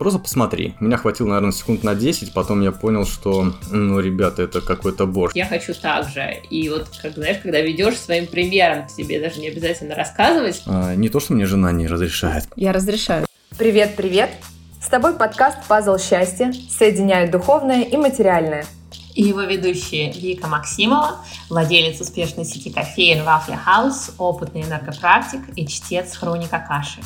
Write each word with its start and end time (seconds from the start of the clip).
Просто 0.00 0.18
посмотри. 0.18 0.76
Меня 0.80 0.96
хватило, 0.96 1.28
наверное, 1.28 1.52
секунд 1.52 1.84
на 1.84 1.94
10, 1.94 2.32
потом 2.32 2.62
я 2.62 2.72
понял, 2.72 3.04
что, 3.04 3.52
ну, 3.70 4.00
ребята, 4.00 4.40
это 4.40 4.62
какой-то 4.62 5.04
борщ. 5.04 5.34
Я 5.36 5.44
хочу 5.44 5.74
так 5.74 6.08
же. 6.08 6.36
И 6.48 6.70
вот, 6.70 6.88
как 7.02 7.12
знаешь, 7.12 7.36
когда 7.42 7.60
ведешь 7.60 7.98
своим 7.98 8.26
примером, 8.26 8.86
тебе 8.96 9.20
даже 9.20 9.40
не 9.40 9.48
обязательно 9.48 9.94
рассказывать. 9.94 10.62
А, 10.64 10.94
не 10.94 11.10
то, 11.10 11.20
что 11.20 11.34
мне 11.34 11.44
жена 11.44 11.70
не 11.72 11.86
разрешает. 11.86 12.44
Я 12.56 12.72
разрешаю. 12.72 13.26
Привет, 13.58 13.94
привет! 13.94 14.30
С 14.82 14.88
тобой 14.88 15.12
подкаст 15.12 15.58
«Пазл 15.68 15.98
счастья» 15.98 16.50
соединяет 16.70 17.30
духовное 17.30 17.82
и 17.82 17.98
материальное. 17.98 18.64
И 19.14 19.22
его 19.22 19.42
ведущие 19.42 20.10
Вика 20.14 20.46
Максимова, 20.46 21.16
владелец 21.50 22.00
успешной 22.00 22.46
сети 22.46 22.70
кофеин 22.70 23.18
Waffle 23.18 23.58
House, 23.66 24.12
опытный 24.16 24.62
энергопрактик 24.62 25.42
и 25.56 25.66
чтец 25.66 26.16
хроника 26.16 26.64
каши 26.66 27.00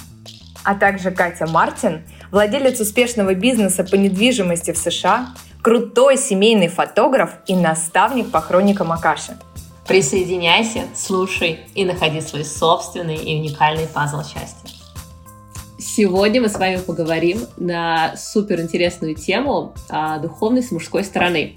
а 0.65 0.75
также 0.75 1.11
Катя 1.11 1.47
Мартин, 1.47 2.05
владелец 2.31 2.81
успешного 2.81 3.35
бизнеса 3.35 3.85
по 3.85 3.95
недвижимости 3.95 4.73
в 4.73 4.79
США, 4.79 5.29
крутой 5.63 6.17
семейный 6.19 6.69
фотограф 6.69 7.31
и 7.47 7.55
наставник 7.55 8.31
по 8.31 8.41
хроникам 8.41 8.93
Акаши. 8.93 9.37
Присоединяйся, 9.87 10.85
слушай 10.95 11.61
и 11.75 11.85
находи 11.85 12.21
свой 12.23 12.45
собственный 12.45 13.17
и 13.17 13.39
уникальный 13.39 13.87
пазл 13.87 14.23
счастья. 14.23 14.71
Сегодня 15.79 16.41
мы 16.41 16.49
с 16.49 16.59
вами 16.59 16.79
поговорим 16.79 17.41
на 17.59 18.17
супер 18.17 18.61
интересную 18.61 19.15
тему 19.15 19.75
о 19.91 20.19
духовности 20.19 20.73
мужской 20.73 21.05
стороны. 21.05 21.57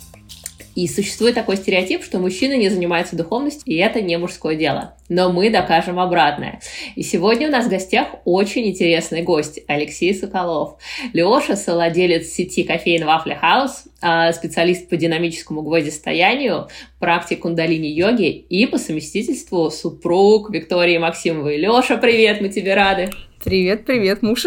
И 0.77 0.88
существует 0.88 1.34
такой 1.34 1.58
стереотип, 1.58 2.04
что 2.04 2.20
мужчины 2.20 2.55
не 2.55 2.70
занимаются 2.70 3.16
духовностью, 3.16 3.63
и 3.66 3.77
это 3.77 3.99
не 3.99 4.16
мужское 4.20 4.55
дело. 4.55 4.94
Но 5.09 5.31
мы 5.31 5.50
докажем 5.50 6.00
обратное. 6.00 6.62
И 6.95 7.02
сегодня 7.02 7.48
у 7.48 7.52
нас 7.52 7.66
в 7.66 7.70
гостях 7.70 8.09
очень 8.26 8.67
интересный 8.67 9.23
гость 9.23 9.59
Алексей 9.67 10.13
Соколов. 10.13 10.77
Леша, 11.13 11.55
совладелец 11.55 12.27
сети 12.27 12.62
кофеин 12.62 13.05
Waffle 13.05 13.36
House, 13.41 14.34
специалист 14.34 14.88
по 14.88 14.97
динамическому 14.97 15.64
гвоздистоянию, 15.64 16.67
практик 17.00 17.39
кундалини-йоги 17.39 18.30
и 18.30 18.67
по 18.67 18.78
совместительству 18.78 19.72
супруг 19.72 20.52
Виктории 20.52 21.00
Максимовой. 21.00 21.58
Леша, 21.58 21.97
привет, 21.97 22.39
мы 22.39 22.50
тебе 22.50 22.75
рады. 22.75 23.09
Привет, 23.48 23.86
привет, 23.86 24.23
муж. 24.23 24.45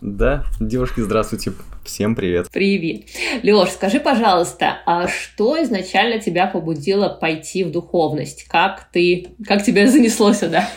Да, 0.00 0.44
девушки, 0.58 1.02
здравствуйте. 1.02 1.52
Всем 1.84 2.16
привет. 2.16 2.48
Привет. 2.50 3.04
Леш, 3.44 3.70
скажи, 3.70 4.00
пожалуйста, 4.00 4.78
а 4.86 5.06
что 5.06 5.62
изначально 5.62 6.18
тебя 6.18 6.48
побудило 6.48 7.08
пойти 7.08 7.62
в 7.62 7.70
духовность? 7.70 8.48
Как 8.48 8.88
ты, 8.90 9.28
как 9.46 9.62
тебя 9.62 9.86
занесло 9.86 10.32
сюда? 10.32 10.68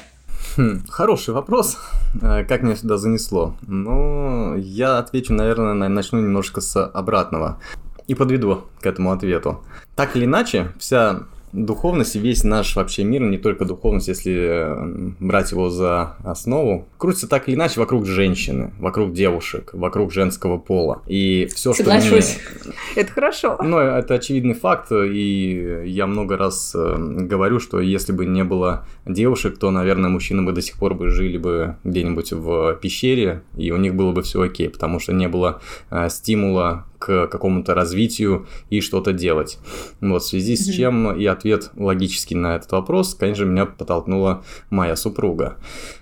Хм, 0.56 0.84
хороший 0.88 1.34
вопрос. 1.34 1.80
Э, 2.22 2.44
как 2.44 2.62
меня 2.62 2.76
сюда 2.76 2.98
занесло? 2.98 3.56
Ну, 3.66 4.56
я 4.56 5.00
отвечу, 5.00 5.34
наверное, 5.34 5.90
начну 5.90 6.20
немножко 6.20 6.62
с 6.62 6.80
обратного 6.86 7.60
и 8.06 8.14
подведу 8.14 8.66
к 8.82 8.86
этому 8.86 9.14
ответу. 9.14 9.64
Так 9.96 10.16
или 10.16 10.26
иначе, 10.26 10.68
вся 10.78 11.22
духовность 11.54 12.16
и 12.16 12.20
весь 12.20 12.44
наш 12.44 12.76
вообще 12.76 13.04
мир, 13.04 13.22
не 13.22 13.38
только 13.38 13.66
духовность, 13.66 14.08
если 14.08 14.34
э, 14.34 15.14
брать 15.20 15.52
его 15.52 15.70
за 15.70 16.18
основу, 16.24 16.88
крутится 16.98 17.28
так 17.28 17.48
или 17.48 17.56
иначе 17.56 17.80
вокруг 17.80 18.06
женщины, 18.06 18.74
вокруг 18.80 19.14
девушек, 19.14 19.70
вокруг 19.74 20.12
женского 20.12 20.58
пола. 20.58 21.02
И 21.08 21.48
все, 21.54 21.74
что... 21.74 21.84
Соглашусь. 21.84 22.40
Это 22.96 23.12
хорошо. 23.12 23.58
Ну, 23.64 23.78
это 23.78 24.16
очевидный 24.16 24.54
факт, 24.54 24.92
и 24.92 25.84
я 25.86 26.08
много 26.08 26.38
раз 26.38 26.74
э, 26.76 26.96
говорю, 26.98 27.60
что 27.60 27.80
если 27.80 28.12
бы 28.12 28.26
не 28.26 28.44
было 28.44 28.86
девушек, 29.06 29.58
то, 29.58 29.72
наверное, 29.72 30.10
мужчины 30.10 30.42
бы 30.44 30.52
до 30.52 30.62
сих 30.62 30.78
пор 30.78 30.96
бы 30.96 31.10
жили 31.10 31.38
бы 31.38 31.78
где-нибудь 31.84 32.34
в 32.34 32.76
пещере, 32.82 33.44
и 33.58 33.72
у 33.72 33.78
них 33.78 33.96
было 33.96 34.12
бы 34.12 34.24
все 34.24 34.42
окей, 34.42 34.70
потому 34.70 35.00
что 35.00 35.14
не 35.14 35.28
было 35.28 35.62
э, 35.92 36.10
стимула 36.10 36.86
к 37.04 37.28
какому-то 37.28 37.76
развитию 37.76 38.48
и 38.70 38.80
что-то 38.80 39.12
делать. 39.12 39.60
Вот, 40.00 40.24
в 40.24 40.26
связи 40.26 40.56
с 40.56 40.74
чем 40.74 41.14
и 41.14 41.26
ответ 41.26 41.72
логический 41.76 42.36
на 42.36 42.56
этот 42.56 42.72
вопрос, 42.72 43.14
конечно, 43.14 43.44
меня 43.44 43.66
подтолкнула 43.66 44.44
моя 44.70 44.96
супруга. 44.96 45.58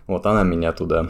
Вот 0.05 0.27
она 0.27 0.43
меня 0.43 0.71
туда 0.73 1.09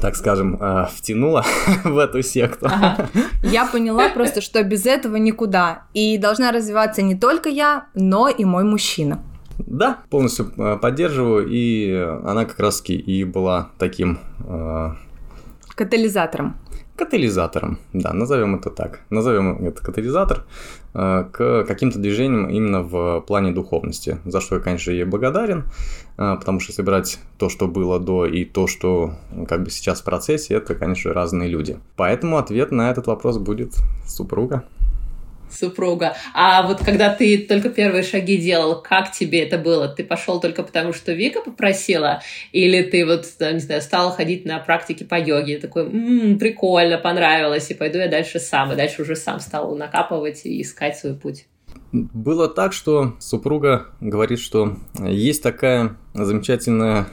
так 0.00 0.16
скажем, 0.16 0.56
э, 0.58 0.86
втянула 0.90 1.44
в 1.84 1.98
эту 1.98 2.22
секту. 2.22 2.66
Ага. 2.66 3.10
Я 3.42 3.66
поняла 3.66 4.08
просто, 4.08 4.40
что 4.40 4.64
без 4.64 4.86
этого 4.86 5.16
никуда. 5.16 5.82
И 5.92 6.16
должна 6.16 6.50
развиваться 6.50 7.02
не 7.02 7.14
только 7.14 7.50
я, 7.50 7.88
но 7.94 8.30
и 8.30 8.46
мой 8.46 8.64
мужчина. 8.64 9.22
Да, 9.58 9.98
полностью 10.08 10.50
э, 10.56 10.78
поддерживаю, 10.80 11.46
и 11.46 11.92
она 12.24 12.46
как 12.46 12.58
раз-таки 12.58 12.94
и 12.94 13.22
была 13.24 13.68
таким... 13.78 14.18
Э... 14.48 14.92
Катализатором 15.74 16.56
катализатором, 16.96 17.78
да, 17.92 18.12
назовем 18.12 18.56
это 18.56 18.70
так. 18.70 19.00
Назовем 19.10 19.66
это 19.66 19.82
катализатор 19.82 20.44
э, 20.94 21.24
к 21.32 21.64
каким-то 21.64 21.98
движениям 21.98 22.50
именно 22.50 22.82
в 22.82 23.20
плане 23.26 23.52
духовности, 23.52 24.18
за 24.24 24.40
что 24.40 24.56
я, 24.56 24.60
конечно, 24.60 24.90
ей 24.90 25.04
благодарен, 25.04 25.64
э, 26.18 26.36
потому 26.38 26.60
что 26.60 26.72
собирать 26.72 27.18
то, 27.38 27.48
что 27.48 27.66
было 27.66 27.98
до 27.98 28.26
и 28.26 28.44
то, 28.44 28.66
что 28.66 29.14
как 29.48 29.64
бы 29.64 29.70
сейчас 29.70 30.02
в 30.02 30.04
процессе, 30.04 30.54
это, 30.54 30.74
конечно, 30.74 31.12
разные 31.12 31.48
люди. 31.48 31.78
Поэтому 31.96 32.36
ответ 32.36 32.72
на 32.72 32.90
этот 32.90 33.06
вопрос 33.06 33.38
будет 33.38 33.74
супруга 34.06 34.64
супруга. 35.52 36.16
А 36.34 36.62
вот 36.62 36.84
когда 36.84 37.14
ты 37.14 37.38
только 37.38 37.68
первые 37.68 38.02
шаги 38.02 38.36
делал, 38.36 38.80
как 38.82 39.12
тебе 39.12 39.42
это 39.42 39.58
было? 39.58 39.88
Ты 39.88 40.04
пошел 40.04 40.40
только 40.40 40.62
потому, 40.62 40.92
что 40.92 41.12
Вика 41.12 41.40
попросила? 41.40 42.22
Или 42.52 42.82
ты 42.82 43.06
вот, 43.06 43.26
не 43.40 43.58
знаю, 43.58 43.82
стал 43.82 44.10
ходить 44.12 44.44
на 44.44 44.58
практики 44.58 45.04
по 45.04 45.18
йоге? 45.18 45.58
Такой, 45.58 45.84
м-м, 45.84 46.38
прикольно, 46.38 46.98
понравилось, 46.98 47.70
и 47.70 47.74
пойду 47.74 47.98
я 47.98 48.08
дальше 48.08 48.38
сам. 48.40 48.72
И 48.72 48.76
дальше 48.76 49.02
уже 49.02 49.16
сам 49.16 49.40
стал 49.40 49.74
накапывать 49.76 50.42
и 50.44 50.62
искать 50.62 50.96
свой 50.96 51.14
путь. 51.14 51.46
Было 51.92 52.48
так, 52.48 52.72
что 52.72 53.14
супруга 53.18 53.86
говорит, 54.00 54.38
что 54.38 54.76
есть 54.98 55.42
такая 55.42 55.96
замечательная 56.14 57.06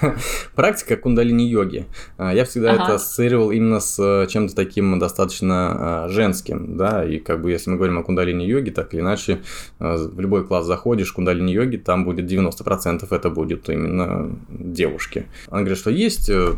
практика 0.54 0.96
кундалини-йоги. 0.96 1.86
А, 2.16 2.32
я 2.32 2.44
всегда 2.46 2.72
ага. 2.72 2.84
это 2.84 2.94
ассоциировал 2.94 3.50
именно 3.50 3.78
с 3.78 3.98
э, 3.98 4.26
чем-то 4.28 4.54
таким 4.54 4.98
достаточно 4.98 6.04
а, 6.04 6.08
женским, 6.08 6.78
да, 6.78 7.04
и 7.04 7.18
как 7.18 7.42
бы 7.42 7.50
если 7.50 7.70
мы 7.70 7.76
говорим 7.76 7.98
о 7.98 8.02
кундалини-йоге, 8.02 8.70
так 8.70 8.94
или 8.94 9.00
иначе, 9.00 9.42
э, 9.78 9.96
в 9.96 10.18
любой 10.18 10.46
класс 10.46 10.66
заходишь, 10.66 11.12
кундалини-йоги, 11.12 11.76
там 11.76 12.04
будет 12.04 12.30
90% 12.30 13.06
это 13.10 13.30
будет 13.30 13.68
именно 13.68 14.34
девушки. 14.48 15.26
Она 15.50 15.60
говорит, 15.60 15.78
что 15.78 15.90
есть 15.90 16.30
э, 16.30 16.54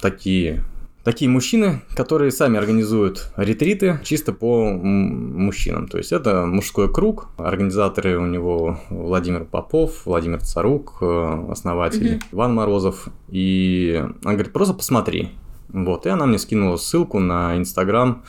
такие 0.00 0.64
такие 1.08 1.30
мужчины, 1.30 1.80
которые 1.94 2.30
сами 2.30 2.58
организуют 2.58 3.32
ретриты 3.34 3.98
чисто 4.04 4.34
по 4.34 4.70
мужчинам. 4.70 5.88
То 5.88 5.96
есть 5.96 6.12
это 6.12 6.44
мужской 6.44 6.92
круг. 6.92 7.28
Организаторы 7.38 8.18
у 8.18 8.26
него 8.26 8.78
Владимир 8.90 9.46
Попов, 9.46 10.04
Владимир 10.04 10.42
Царук, 10.42 10.98
э, 11.00 11.46
основатель 11.50 12.16
mm-hmm. 12.16 12.24
Иван 12.32 12.54
Морозов. 12.54 13.08
И 13.28 14.04
она 14.22 14.34
говорит, 14.34 14.52
просто 14.52 14.74
посмотри. 14.74 15.30
Вот, 15.70 16.04
и 16.04 16.10
она 16.10 16.26
мне 16.26 16.36
скинула 16.38 16.76
ссылку 16.76 17.20
на 17.20 17.56
инстаграм 17.56 18.22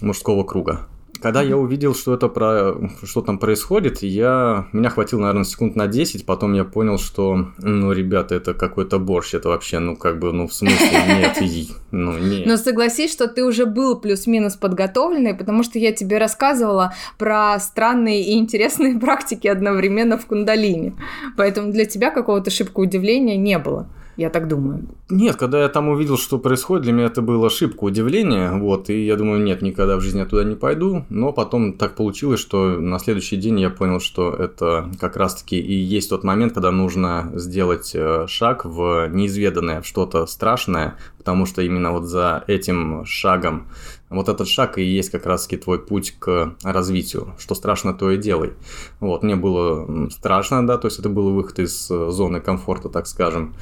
мужского 0.00 0.44
круга. 0.44 0.86
Когда 1.22 1.40
я 1.42 1.56
увидел, 1.56 1.94
что 1.94 2.14
это 2.14 2.28
про 2.28 2.74
что 3.04 3.22
там 3.22 3.38
происходит, 3.38 4.02
я 4.02 4.66
меня 4.72 4.90
хватило, 4.90 5.20
наверное, 5.20 5.44
секунд 5.44 5.76
на 5.76 5.86
10, 5.86 6.26
потом 6.26 6.52
я 6.54 6.64
понял, 6.64 6.98
что, 6.98 7.48
ну, 7.58 7.92
ребята, 7.92 8.34
это 8.34 8.54
какой-то 8.54 8.98
борщ, 8.98 9.34
это 9.34 9.48
вообще, 9.48 9.78
ну, 9.78 9.96
как 9.96 10.18
бы, 10.18 10.32
ну, 10.32 10.48
в 10.48 10.52
смысле, 10.52 10.88
нет, 11.06 11.40
и, 11.40 11.68
ну, 11.92 12.18
нет. 12.18 12.46
Но 12.46 12.56
согласись, 12.56 13.12
что 13.12 13.28
ты 13.28 13.44
уже 13.44 13.66
был 13.66 14.00
плюс-минус 14.00 14.56
подготовленный, 14.56 15.34
потому 15.34 15.62
что 15.62 15.78
я 15.78 15.92
тебе 15.92 16.18
рассказывала 16.18 16.92
про 17.18 17.58
странные 17.60 18.22
и 18.22 18.38
интересные 18.38 18.98
практики 19.00 19.46
одновременно 19.46 20.18
в 20.18 20.26
кундалине. 20.26 20.94
Поэтому 21.36 21.70
для 21.70 21.84
тебя 21.84 22.10
какого-то 22.10 22.50
шибкого 22.50 22.84
удивления 22.84 23.36
не 23.36 23.58
было. 23.58 23.88
Я 24.16 24.28
так 24.28 24.46
думаю. 24.46 24.88
Нет, 25.08 25.36
когда 25.36 25.62
я 25.62 25.68
там 25.68 25.88
увидел, 25.88 26.18
что 26.18 26.38
происходит, 26.38 26.84
для 26.84 26.92
меня 26.92 27.06
это 27.06 27.22
было 27.22 27.46
ошибка, 27.46 27.84
удивление. 27.84 28.52
Вот, 28.52 28.90
и 28.90 29.06
я 29.06 29.16
думаю, 29.16 29.42
нет, 29.42 29.62
никогда 29.62 29.96
в 29.96 30.00
жизни 30.02 30.18
я 30.18 30.26
туда 30.26 30.44
не 30.44 30.54
пойду. 30.54 31.04
Но 31.08 31.32
потом 31.32 31.72
так 31.72 31.94
получилось, 31.94 32.40
что 32.40 32.78
на 32.78 32.98
следующий 32.98 33.36
день 33.36 33.58
я 33.60 33.70
понял, 33.70 34.00
что 34.00 34.30
это 34.34 34.90
как 35.00 35.16
раз-таки 35.16 35.58
и 35.58 35.74
есть 35.74 36.10
тот 36.10 36.24
момент, 36.24 36.52
когда 36.52 36.70
нужно 36.70 37.32
сделать 37.34 37.92
э, 37.94 38.26
шаг 38.28 38.66
в 38.66 39.08
неизведанное, 39.08 39.80
в 39.80 39.86
что-то 39.86 40.26
страшное, 40.26 40.98
потому 41.16 41.46
что 41.46 41.62
именно 41.62 41.92
вот 41.92 42.04
за 42.04 42.44
этим 42.46 43.06
шагом 43.06 43.68
вот 44.10 44.28
этот 44.28 44.46
шаг 44.46 44.76
и 44.76 44.82
есть 44.82 45.10
как 45.10 45.24
раз-таки 45.24 45.56
твой 45.56 45.78
путь 45.78 46.16
к 46.18 46.54
развитию. 46.62 47.34
Что 47.38 47.54
страшно, 47.54 47.94
то 47.94 48.10
и 48.10 48.18
делай. 48.18 48.52
Вот, 49.00 49.22
мне 49.22 49.36
было 49.36 50.10
страшно, 50.10 50.66
да, 50.66 50.76
то 50.76 50.86
есть 50.86 50.98
это 50.98 51.08
был 51.08 51.30
выход 51.32 51.58
из 51.58 51.90
э, 51.90 52.10
зоны 52.10 52.40
комфорта, 52.40 52.90
так 52.90 53.06
скажем. 53.06 53.54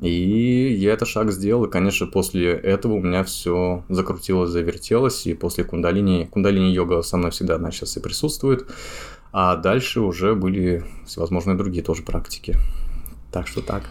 И 0.00 0.74
я 0.78 0.92
этот 0.92 1.08
шаг 1.08 1.32
сделал, 1.32 1.64
и, 1.64 1.70
конечно, 1.70 2.06
после 2.06 2.50
этого 2.52 2.94
у 2.94 3.00
меня 3.00 3.24
все 3.24 3.82
закрутилось, 3.88 4.50
завертелось, 4.50 5.26
и 5.26 5.32
после 5.32 5.64
кундалини, 5.64 6.26
кундалини-йога 6.26 7.00
со 7.02 7.16
мной 7.16 7.30
всегда, 7.30 7.54
она 7.54 7.70
сейчас 7.70 7.96
и 7.96 8.00
присутствует, 8.00 8.66
а 9.32 9.56
дальше 9.56 10.00
уже 10.00 10.34
были 10.34 10.84
всевозможные 11.06 11.56
другие 11.56 11.82
тоже 11.82 12.02
практики. 12.02 12.56
Так 13.32 13.46
что 13.48 13.62
так. 13.62 13.84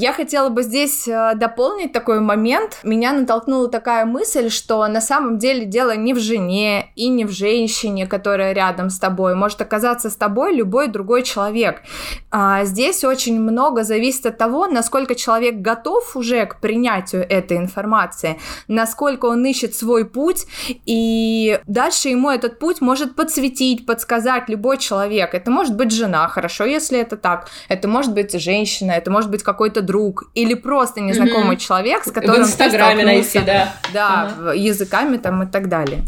Я 0.00 0.12
хотела 0.12 0.48
бы 0.48 0.62
здесь 0.62 1.08
э, 1.08 1.32
дополнить 1.34 1.92
такой 1.92 2.20
момент. 2.20 2.78
Меня 2.84 3.12
натолкнула 3.12 3.68
такая 3.68 4.04
мысль, 4.04 4.48
что 4.48 4.86
на 4.86 5.00
самом 5.00 5.38
деле 5.38 5.64
дело 5.64 5.96
не 5.96 6.14
в 6.14 6.20
жене 6.20 6.92
и 6.94 7.08
не 7.08 7.24
в 7.24 7.32
женщине, 7.32 8.06
которая 8.06 8.52
рядом 8.52 8.90
с 8.90 9.00
тобой. 9.00 9.34
Может 9.34 9.60
оказаться 9.60 10.08
с 10.08 10.14
тобой 10.14 10.54
любой 10.54 10.86
другой 10.86 11.24
человек. 11.24 11.82
А 12.30 12.64
здесь 12.64 13.02
очень 13.02 13.40
много 13.40 13.82
зависит 13.82 14.26
от 14.26 14.38
того, 14.38 14.68
насколько 14.68 15.16
человек 15.16 15.56
готов 15.56 16.14
уже 16.14 16.46
к 16.46 16.60
принятию 16.60 17.28
этой 17.28 17.56
информации, 17.56 18.38
насколько 18.68 19.26
он 19.26 19.44
ищет 19.46 19.74
свой 19.74 20.04
путь, 20.04 20.46
и 20.86 21.58
дальше 21.66 22.10
ему 22.10 22.30
этот 22.30 22.60
путь 22.60 22.80
может 22.80 23.16
подсветить, 23.16 23.84
подсказать 23.84 24.48
любой 24.48 24.78
человек. 24.78 25.34
Это 25.34 25.50
может 25.50 25.74
быть 25.74 25.90
жена, 25.90 26.28
хорошо, 26.28 26.66
если 26.66 27.00
это 27.00 27.16
так. 27.16 27.48
Это 27.68 27.88
может 27.88 28.14
быть 28.14 28.40
женщина, 28.40 28.92
это 28.92 29.10
может 29.10 29.28
быть 29.28 29.42
какой-то 29.42 29.87
друг 29.88 30.30
или 30.34 30.54
просто 30.54 31.00
незнакомый 31.00 31.56
mm-hmm. 31.56 31.66
человек, 31.66 32.04
с 32.04 32.12
которым 32.12 32.44
в 32.44 32.46
Инстаграме 32.46 33.04
найти, 33.04 33.40
да, 33.40 33.74
да, 33.92 34.30
ага. 34.38 34.52
языками 34.52 35.16
там 35.16 35.42
и 35.42 35.46
так 35.46 35.68
далее. 35.68 36.02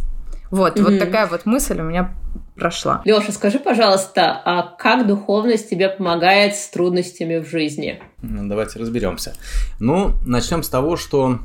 Вот, 0.50 0.76
mm-hmm. 0.76 0.84
вот 0.84 0.98
такая 0.98 1.26
вот 1.26 1.46
мысль 1.46 1.80
у 1.80 1.84
меня 1.84 2.14
прошла. 2.54 3.00
Леша, 3.04 3.32
скажи, 3.32 3.58
пожалуйста, 3.58 4.40
а 4.44 4.62
как 4.78 5.06
духовность 5.06 5.70
тебе 5.70 5.88
помогает 5.88 6.54
с 6.54 6.68
трудностями 6.68 7.38
в 7.38 7.48
жизни? 7.48 8.02
Ну, 8.22 8.48
давайте 8.48 8.78
разберемся. 8.78 9.34
Ну, 9.78 10.12
начнем 10.26 10.62
с 10.62 10.68
того, 10.68 10.96
что 10.96 11.38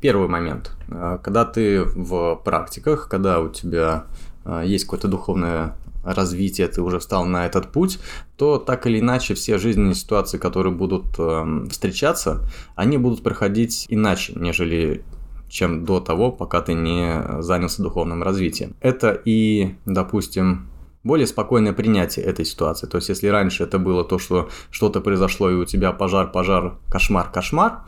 первый 0.00 0.28
момент, 0.28 0.72
а, 0.90 1.18
когда 1.18 1.44
ты 1.44 1.82
в 1.82 2.36
практиках, 2.44 3.08
когда 3.08 3.40
у 3.40 3.48
тебя 3.48 4.04
а, 4.44 4.62
есть 4.62 4.84
какое-то 4.84 5.08
духовное 5.08 5.74
развития 6.14 6.68
ты 6.68 6.82
уже 6.82 6.98
встал 6.98 7.24
на 7.24 7.46
этот 7.46 7.72
путь, 7.72 7.98
то 8.36 8.58
так 8.58 8.86
или 8.86 9.00
иначе 9.00 9.34
все 9.34 9.58
жизненные 9.58 9.94
ситуации, 9.94 10.38
которые 10.38 10.72
будут 10.72 11.06
э, 11.18 11.66
встречаться, 11.70 12.48
они 12.74 12.98
будут 12.98 13.22
проходить 13.22 13.86
иначе, 13.88 14.32
нежели 14.36 15.04
чем 15.48 15.84
до 15.84 16.00
того, 16.00 16.30
пока 16.30 16.60
ты 16.60 16.74
не 16.74 17.42
занялся 17.42 17.82
духовным 17.82 18.22
развитием. 18.22 18.76
Это 18.80 19.18
и, 19.24 19.76
допустим, 19.86 20.68
более 21.04 21.26
спокойное 21.26 21.72
принятие 21.72 22.24
этой 22.26 22.44
ситуации. 22.44 22.86
То 22.86 22.96
есть, 22.96 23.08
если 23.08 23.28
раньше 23.28 23.64
это 23.64 23.78
было 23.78 24.04
то, 24.04 24.18
что 24.18 24.50
что-то 24.70 25.00
произошло, 25.00 25.50
и 25.50 25.54
у 25.54 25.64
тебя 25.64 25.92
пожар, 25.92 26.30
пожар, 26.30 26.78
кошмар, 26.90 27.30
кошмар, 27.30 27.84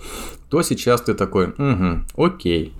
то 0.48 0.62
сейчас 0.62 1.02
ты 1.02 1.14
такой, 1.14 1.48
угу, 1.48 2.04
окей, 2.16 2.74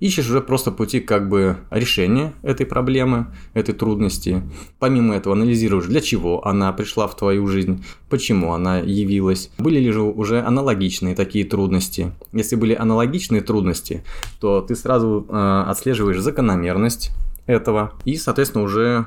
ищешь 0.00 0.28
уже 0.28 0.40
просто 0.40 0.70
пути 0.70 1.00
как 1.00 1.28
бы 1.28 1.56
решения 1.70 2.32
этой 2.42 2.66
проблемы, 2.66 3.26
этой 3.54 3.74
трудности. 3.74 4.42
Помимо 4.78 5.14
этого 5.14 5.34
анализируешь, 5.34 5.86
для 5.86 6.00
чего 6.00 6.46
она 6.46 6.72
пришла 6.72 7.06
в 7.06 7.16
твою 7.16 7.46
жизнь, 7.46 7.84
почему 8.08 8.52
она 8.52 8.78
явилась, 8.78 9.50
были 9.58 9.80
ли 9.80 9.90
же 9.90 10.02
уже 10.02 10.40
аналогичные 10.40 11.14
такие 11.14 11.44
трудности. 11.44 12.12
Если 12.32 12.56
были 12.56 12.74
аналогичные 12.74 13.42
трудности, 13.42 14.04
то 14.40 14.60
ты 14.60 14.76
сразу 14.76 15.26
э, 15.28 15.64
отслеживаешь 15.68 16.20
закономерность 16.20 17.10
этого 17.46 17.92
и, 18.04 18.16
соответственно, 18.16 18.64
уже 18.64 19.06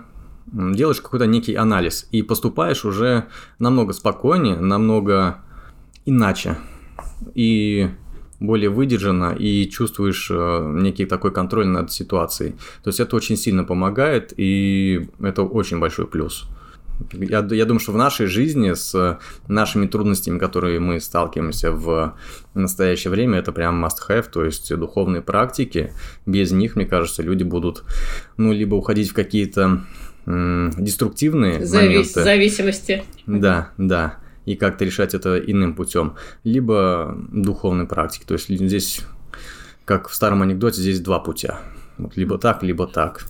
делаешь 0.52 1.02
какой-то 1.02 1.28
некий 1.28 1.56
анализ 1.56 2.08
и 2.12 2.24
поступаешь 2.24 2.84
уже 2.84 3.28
намного 3.60 3.94
спокойнее, 3.94 4.58
намного 4.58 5.38
иначе. 6.06 6.58
И 7.36 7.90
более 8.42 8.70
выдержанно 8.70 9.36
и 9.38 9.70
чувствуешь 9.70 10.30
э, 10.32 10.72
некий 10.74 11.06
такой 11.06 11.32
контроль 11.32 11.68
над 11.68 11.92
ситуацией. 11.92 12.56
То 12.84 12.90
есть 12.90 13.00
это 13.00 13.16
очень 13.16 13.38
сильно 13.38 13.64
помогает, 13.64 14.34
и 14.36 15.08
это 15.22 15.44
очень 15.44 15.80
большой 15.80 16.08
плюс. 16.08 16.48
Я, 17.14 17.48
я 17.52 17.66
думаю, 17.66 17.80
что 17.80 17.94
в 17.94 17.98
нашей 17.98 18.26
жизни 18.26 18.74
с 18.74 19.20
нашими 19.48 19.88
трудностями, 19.88 20.40
которые 20.40 20.80
мы 20.80 21.00
сталкиваемся 21.00 21.72
в 21.72 22.16
настоящее 22.54 23.12
время, 23.12 23.40
это 23.40 23.52
прям 23.52 23.84
must-have, 23.84 24.26
то 24.32 24.44
есть 24.44 24.76
духовные 24.76 25.22
практики. 25.22 25.94
Без 26.26 26.52
них, 26.52 26.76
мне 26.76 26.86
кажется, 26.86 27.24
люди 27.24 27.44
будут, 27.44 27.84
ну, 28.38 28.52
либо 28.54 28.76
уходить 28.76 29.10
в 29.10 29.14
какие-то 29.14 29.82
деструктивные 30.26 31.62
Завис- 31.62 31.76
моменты. 31.76 32.24
Зависимости. 32.24 33.04
Да, 33.26 33.72
да 33.78 34.21
и 34.46 34.56
как-то 34.56 34.86
решать 34.86 35.14
это 35.14 35.38
иным 35.38 35.76
путем, 35.76 36.16
либо 36.44 37.16
духовной 37.32 37.86
практики. 37.86 38.24
То 38.26 38.34
есть 38.34 38.48
здесь, 38.50 39.02
как 39.86 40.10
в 40.10 40.16
старом 40.16 40.42
анекдоте, 40.42 40.82
здесь 40.82 41.00
два 41.00 41.20
путя. 41.20 41.60
Вот 41.98 42.18
либо 42.18 42.38
так, 42.38 42.64
либо 42.64 42.88
так. 42.88 43.26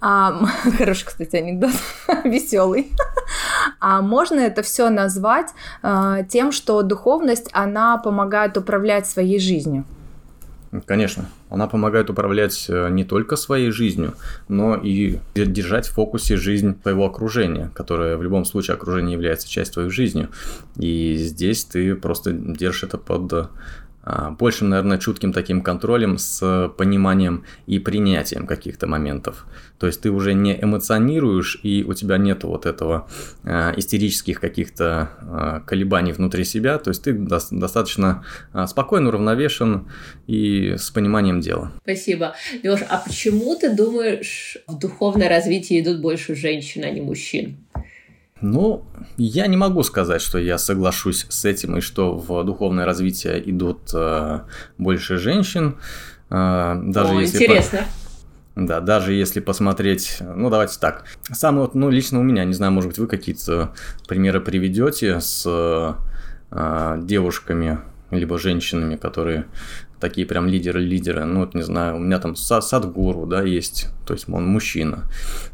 А, 0.00 0.46
хороший, 0.78 1.06
кстати, 1.06 1.36
анекдот, 1.36 1.72
веселый. 2.24 2.92
А 3.80 4.00
можно 4.00 4.38
это 4.38 4.62
все 4.62 4.90
назвать 4.90 5.48
а, 5.82 6.22
тем, 6.22 6.52
что 6.52 6.82
духовность, 6.82 7.48
она 7.52 7.98
помогает 7.98 8.56
управлять 8.56 9.06
своей 9.06 9.40
жизнью? 9.40 9.84
Конечно, 10.86 11.28
она 11.50 11.68
помогает 11.68 12.08
управлять 12.08 12.64
э, 12.70 12.88
не 12.88 13.04
только 13.04 13.36
своей 13.36 13.70
жизнью, 13.70 14.14
но 14.48 14.74
и 14.74 15.18
держать 15.34 15.86
в 15.86 15.92
фокусе 15.92 16.38
жизнь 16.38 16.80
твоего 16.80 17.04
окружения, 17.04 17.70
которое 17.74 18.16
в 18.16 18.22
любом 18.22 18.46
случае 18.46 18.76
окружение 18.76 19.12
является 19.12 19.50
частью 19.50 19.74
твоей 19.74 19.90
жизни. 19.90 20.28
И 20.78 21.16
здесь 21.16 21.66
ты 21.66 21.94
просто 21.94 22.32
держишь 22.32 22.84
это 22.84 22.96
под 22.96 23.32
а, 23.34 23.50
большим, 24.38 24.68
наверное, 24.68 24.98
чутким 24.98 25.32
таким 25.32 25.62
контролем 25.62 26.18
с 26.18 26.68
пониманием 26.76 27.44
и 27.66 27.78
принятием 27.78 28.46
каких-то 28.46 28.86
моментов. 28.86 29.46
То 29.78 29.86
есть 29.86 30.00
ты 30.00 30.10
уже 30.10 30.34
не 30.34 30.60
эмоционируешь, 30.60 31.58
и 31.62 31.84
у 31.84 31.92
тебя 31.94 32.18
нет 32.18 32.44
вот 32.44 32.66
этого 32.66 33.08
э, 33.42 33.72
истерических 33.76 34.40
каких-то 34.40 35.10
э, 35.20 35.66
колебаний 35.66 36.12
внутри 36.12 36.44
себя. 36.44 36.78
То 36.78 36.90
есть 36.90 37.02
ты 37.04 37.12
до- 37.12 37.40
достаточно 37.50 38.24
э, 38.54 38.66
спокойно, 38.66 39.08
уравновешен 39.08 39.88
и 40.26 40.76
с 40.78 40.90
пониманием 40.90 41.40
дела. 41.40 41.72
Спасибо. 41.82 42.34
Леш, 42.62 42.80
а 42.88 42.98
почему 42.98 43.56
ты 43.56 43.74
думаешь, 43.74 44.58
в 44.68 44.78
духовное 44.78 45.28
развитие 45.28 45.80
идут 45.80 46.00
больше 46.00 46.34
женщин, 46.34 46.84
а 46.84 46.90
не 46.90 47.00
мужчин? 47.00 47.61
Ну, 48.42 48.84
я 49.16 49.46
не 49.46 49.56
могу 49.56 49.82
сказать, 49.84 50.20
что 50.20 50.38
я 50.38 50.58
соглашусь 50.58 51.26
с 51.28 51.44
этим 51.44 51.78
и 51.78 51.80
что 51.80 52.16
в 52.16 52.44
духовное 52.44 52.84
развитие 52.84 53.48
идут 53.48 53.90
э, 53.94 54.40
больше 54.78 55.16
женщин. 55.16 55.76
Э, 56.28 56.74
даже 56.82 57.14
О, 57.14 57.20
если 57.20 57.44
интересно. 57.44 57.78
По... 58.54 58.62
Да, 58.66 58.80
даже 58.80 59.14
если 59.14 59.40
посмотреть, 59.40 60.18
ну 60.20 60.50
давайте 60.50 60.78
так. 60.78 61.04
Самое 61.30 61.62
вот, 61.62 61.74
ну 61.74 61.88
лично 61.88 62.18
у 62.18 62.22
меня, 62.22 62.44
не 62.44 62.52
знаю, 62.52 62.72
может 62.72 62.90
быть 62.90 62.98
вы 62.98 63.06
какие-то 63.06 63.72
примеры 64.08 64.40
приведете 64.40 65.20
с 65.20 65.44
э, 66.50 66.98
девушками 67.02 67.78
либо 68.10 68.38
женщинами, 68.38 68.96
которые 68.96 69.46
такие 70.02 70.26
прям 70.26 70.48
лидеры-лидеры. 70.48 71.24
Ну, 71.24 71.40
вот 71.40 71.54
не 71.54 71.62
знаю, 71.62 71.96
у 71.96 71.98
меня 72.00 72.18
там 72.18 72.34
Садгуру, 72.34 73.24
да, 73.24 73.42
есть, 73.42 73.88
то 74.04 74.12
есть 74.14 74.28
он 74.28 74.46
мужчина. 74.46 75.04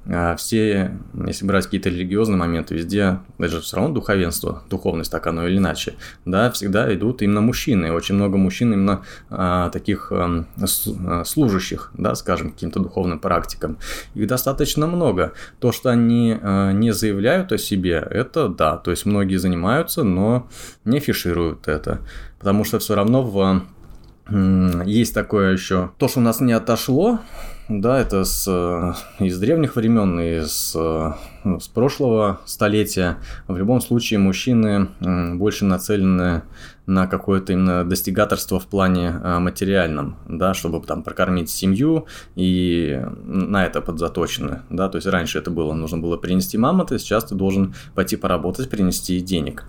А 0.06 0.34
все, 0.36 0.98
если 1.26 1.44
брать 1.44 1.66
какие-то 1.66 1.90
религиозные 1.90 2.38
моменты, 2.38 2.74
везде, 2.74 3.20
даже 3.38 3.60
все 3.60 3.76
равно 3.76 3.94
духовенство, 3.94 4.62
духовность, 4.70 5.12
так 5.12 5.26
оно 5.26 5.46
или 5.46 5.58
иначе, 5.58 5.94
да, 6.24 6.50
всегда 6.50 6.92
идут 6.94 7.20
именно 7.20 7.42
мужчины. 7.42 7.92
Очень 7.92 8.14
много 8.14 8.38
мужчин 8.38 8.72
именно 8.72 9.02
а, 9.28 9.68
таких 9.68 10.10
а, 10.10 10.44
служащих, 11.24 11.90
да, 11.92 12.14
скажем, 12.14 12.52
каким-то 12.52 12.80
духовным 12.80 13.18
практикам. 13.18 13.76
Их 14.14 14.26
достаточно 14.26 14.86
много. 14.86 15.34
То, 15.60 15.72
что 15.72 15.90
они 15.90 16.38
а, 16.40 16.72
не 16.72 16.92
заявляют 16.92 17.52
о 17.52 17.58
себе, 17.58 18.06
это 18.10 18.48
да, 18.48 18.78
то 18.78 18.90
есть 18.90 19.04
многие 19.04 19.36
занимаются, 19.36 20.04
но 20.04 20.48
не 20.86 21.00
фишируют 21.00 21.68
это. 21.68 22.00
Потому 22.38 22.64
что 22.64 22.78
все 22.78 22.94
равно 22.94 23.22
в 23.22 23.62
есть 24.30 25.14
такое 25.14 25.52
еще. 25.52 25.90
То, 25.98 26.08
что 26.08 26.20
у 26.20 26.22
нас 26.22 26.40
не 26.40 26.52
отошло, 26.52 27.20
да, 27.68 28.00
это 28.00 28.24
с, 28.24 28.46
э, 28.48 29.24
из 29.24 29.38
древних 29.38 29.76
времен 29.76 30.20
и 30.20 30.40
с, 30.40 30.74
э, 30.74 31.58
с 31.58 31.68
прошлого 31.68 32.40
столетия. 32.44 33.18
В 33.46 33.56
любом 33.56 33.80
случае 33.80 34.18
мужчины 34.18 34.88
больше 35.00 35.64
нацелены 35.64 36.42
на 36.88 37.06
какое-то 37.06 37.52
именно 37.52 37.84
достигаторство 37.84 38.58
в 38.58 38.66
плане 38.66 39.20
э, 39.22 39.38
материальном, 39.38 40.16
да, 40.26 40.54
чтобы 40.54 40.80
там 40.86 41.02
прокормить 41.02 41.50
семью 41.50 42.06
и 42.34 43.00
на 43.24 43.66
это 43.66 43.82
подзаточены, 43.82 44.62
да, 44.70 44.88
то 44.88 44.96
есть 44.96 45.06
раньше 45.06 45.38
это 45.38 45.50
было, 45.50 45.74
нужно 45.74 45.98
было 45.98 46.16
принести 46.16 46.56
мамонта, 46.56 46.98
сейчас 46.98 47.26
ты 47.26 47.34
должен 47.34 47.74
пойти 47.94 48.16
поработать, 48.16 48.70
принести 48.70 49.20
денег. 49.20 49.64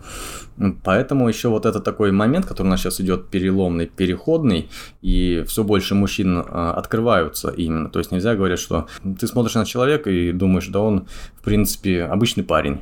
Поэтому 0.83 1.27
еще 1.27 1.49
вот 1.49 1.65
это 1.65 1.81
такой 1.81 2.13
момент, 2.13 2.45
который 2.45 2.67
у 2.67 2.71
нас 2.71 2.79
сейчас 2.79 3.01
идет 3.01 3.27
переломный, 3.27 3.85
переходный, 3.85 4.69
и 5.01 5.43
все 5.45 5.65
больше 5.65 5.95
мужчин 5.95 6.37
э, 6.37 6.41
открываются 6.41 7.49
именно, 7.49 7.89
то 7.89 7.99
есть 7.99 8.13
нельзя 8.13 8.33
говорить, 8.35 8.59
что 8.59 8.87
ты 9.19 9.27
смотришь 9.27 9.55
на 9.55 9.65
человека 9.65 10.09
и 10.09 10.31
думаешь, 10.31 10.67
да 10.67 10.79
он, 10.79 11.07
в 11.35 11.43
принципе, 11.43 12.03
обычный 12.03 12.45
парень, 12.45 12.79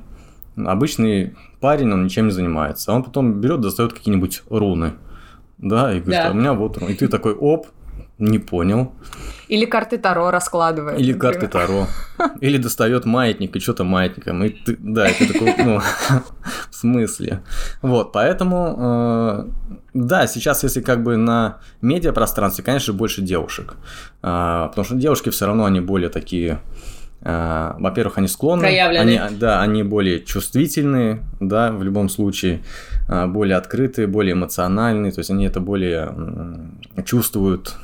обычный 0.65 1.35
парень, 1.59 1.91
он 1.93 2.05
ничем 2.05 2.27
не 2.27 2.31
занимается. 2.31 2.91
А 2.91 2.95
он 2.95 3.03
потом 3.03 3.39
берет, 3.41 3.61
достает 3.61 3.93
какие-нибудь 3.93 4.43
руны. 4.49 4.93
Да, 5.57 5.91
и 5.93 5.99
говорит, 5.99 6.21
да. 6.21 6.27
а 6.27 6.31
у 6.31 6.33
меня 6.33 6.53
вот 6.53 6.77
руны. 6.77 6.91
И 6.91 6.95
ты 6.95 7.07
такой, 7.07 7.33
оп, 7.33 7.67
Не 8.19 8.39
понял. 8.39 8.93
Или 9.47 9.65
карты 9.65 9.97
Таро 9.97 10.31
раскладывает. 10.31 10.99
Или 10.99 11.13
например. 11.13 11.33
карты 11.33 11.47
Таро. 11.47 11.87
Или 12.41 12.57
достает 12.57 13.05
маятник 13.05 13.55
и 13.55 13.59
что-то 13.59 13.83
маятником. 13.83 14.43
И 14.43 14.49
ты, 14.49 14.75
да, 14.79 15.07
это 15.07 15.31
такой, 15.31 15.53
ну, 15.63 15.79
в 16.71 16.75
смысле. 16.75 17.43
Вот, 17.81 18.11
поэтому, 18.11 18.75
э, 18.79 19.45
да, 19.93 20.27
сейчас, 20.27 20.63
если 20.63 20.81
как 20.81 21.03
бы 21.03 21.15
на 21.15 21.59
медиапространстве, 21.81 22.63
конечно, 22.63 22.93
больше 22.93 23.21
девушек. 23.21 23.75
Э, 24.23 24.67
потому 24.69 24.85
что 24.85 24.95
девушки 24.95 25.29
все 25.29 25.45
равно, 25.45 25.65
они 25.65 25.79
более 25.79 26.09
такие 26.09 26.59
во-первых, 27.79 28.17
они 28.19 28.27
склонны, 28.27 28.65
они, 29.01 29.19
да, 29.39 29.62
они 29.62 29.83
более 29.83 30.24
чувствительные, 30.24 31.24
да, 31.39 31.71
в 31.71 31.83
любом 31.83 32.09
случае, 32.09 32.62
э, 33.09 33.25
более 33.25 33.57
открытые, 33.57 34.07
более 34.07 34.33
эмоциональные, 34.33 35.12
то 35.12 35.19
есть 35.19 35.31
они 35.31 35.45
это 35.45 35.59
более 35.59 36.13
чувствуют 37.05 37.75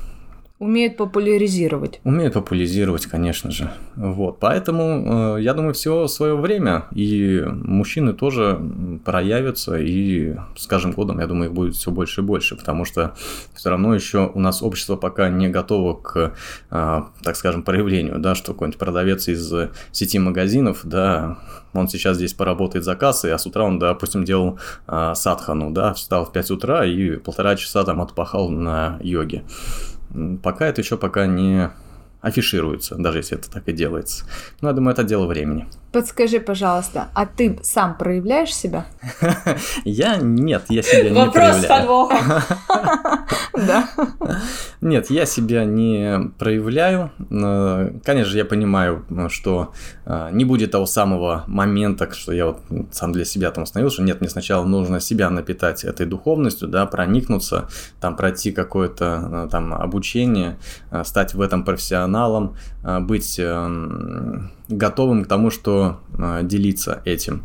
Умеют 0.60 0.98
популяризировать. 0.98 2.00
Умеют 2.04 2.36
популяризировать, 2.36 3.08
конечно 3.08 3.50
же. 3.52 3.72
Вот. 3.96 4.40
Поэтому, 4.40 5.38
э, 5.38 5.42
я 5.42 5.54
думаю, 5.54 5.74
все 5.74 6.08
свое 6.08 6.36
время. 6.36 6.86
И 6.94 7.44
мужчины 7.46 8.14
тоже 8.14 8.62
проявятся. 9.04 9.78
И 9.78 10.36
с 10.56 10.68
каждым 10.68 10.92
годом, 10.92 11.20
я 11.20 11.28
думаю, 11.28 11.50
их 11.50 11.54
будет 11.54 11.76
все 11.76 11.92
больше 11.92 12.22
и 12.22 12.24
больше. 12.24 12.56
Потому 12.56 12.86
что 12.86 13.16
все 13.56 13.72
равно 13.72 13.96
еще 13.96 14.32
у 14.34 14.40
нас 14.40 14.62
общество 14.62 14.96
пока 14.96 15.28
не 15.30 15.50
готово 15.50 15.96
к, 15.96 16.34
э, 16.70 17.02
так 17.24 17.36
скажем, 17.36 17.64
проявлению. 17.64 18.20
Да, 18.20 18.36
что 18.36 18.54
какой-нибудь 18.54 18.80
продавец 18.80 19.28
из 19.28 19.52
сети 19.92 20.20
магазинов, 20.20 20.82
да, 20.84 21.40
он 21.74 21.88
сейчас 21.88 22.18
здесь 22.18 22.34
поработает 22.34 22.86
за 22.86 22.96
кассой, 22.96 23.34
а 23.34 23.38
с 23.38 23.46
утра 23.46 23.64
он, 23.64 23.80
допустим, 23.80 24.24
делал 24.24 24.60
э, 24.88 25.14
садхану, 25.16 25.72
да, 25.72 25.94
встал 25.94 26.26
в 26.26 26.32
5 26.32 26.52
утра 26.52 26.86
и 26.86 27.18
полтора 27.18 27.56
часа 27.56 27.84
там 27.84 28.02
отпахал 28.02 28.50
на 28.50 29.00
йоге. 29.02 29.44
Пока 30.42 30.68
это 30.68 30.82
еще 30.82 30.98
пока 30.98 31.26
не 31.26 31.72
афишируется, 32.24 32.96
даже 32.96 33.20
если 33.20 33.38
это 33.38 33.52
так 33.52 33.68
и 33.68 33.74
делается. 33.74 34.26
Но 34.62 34.70
я 34.70 34.74
думаю, 34.74 34.94
это 34.94 35.04
дело 35.04 35.28
времени. 35.28 35.68
Подскажи, 35.92 36.40
пожалуйста, 36.40 37.10
а 37.14 37.28
ты 37.28 37.60
сам 37.62 37.96
проявляешь 37.96 38.56
себя? 38.56 38.88
Я 39.86 40.18
нет, 40.18 40.64
я 40.70 40.82
себя 40.82 41.10
не 41.10 41.30
проявляю. 41.30 41.32
Вопрос 41.32 41.58
с 41.58 41.66
подвохом. 41.68 42.18
Да. 43.54 43.88
Нет, 44.82 45.12
я 45.12 45.28
себя 45.28 45.64
не 45.64 46.32
проявляю. 46.40 47.12
Конечно 48.04 48.32
же, 48.32 48.38
я 48.38 48.46
понимаю, 48.46 49.06
что 49.30 49.74
а, 50.06 50.32
не 50.32 50.44
будет 50.44 50.72
того 50.72 50.88
самого 50.88 51.44
момента, 51.48 52.12
что 52.12 52.34
я 52.34 52.48
вот 52.48 52.62
сам 52.92 53.12
для 53.12 53.26
себя 53.26 53.52
там 53.52 53.66
что 53.66 54.02
нет, 54.02 54.22
мне 54.22 54.30
сначала 54.30 54.66
нужно 54.66 55.00
себя 55.00 55.30
напитать 55.30 55.84
этой 55.84 56.06
духовностью, 56.06 56.68
да, 56.68 56.86
проникнуться, 56.86 57.70
там 58.02 58.16
пройти 58.16 58.52
какое-то 58.52 59.06
а, 59.06 59.48
там 59.50 59.74
обучение, 59.74 60.58
а, 60.90 61.04
стать 61.04 61.34
в 61.34 61.42
этом 61.42 61.64
профессионалом, 61.64 62.13
быть 63.02 63.40
эм, 63.40 64.52
готовым 64.68 65.24
к 65.24 65.28
тому, 65.28 65.50
что 65.50 66.00
делиться 66.44 67.02
этим. 67.06 67.44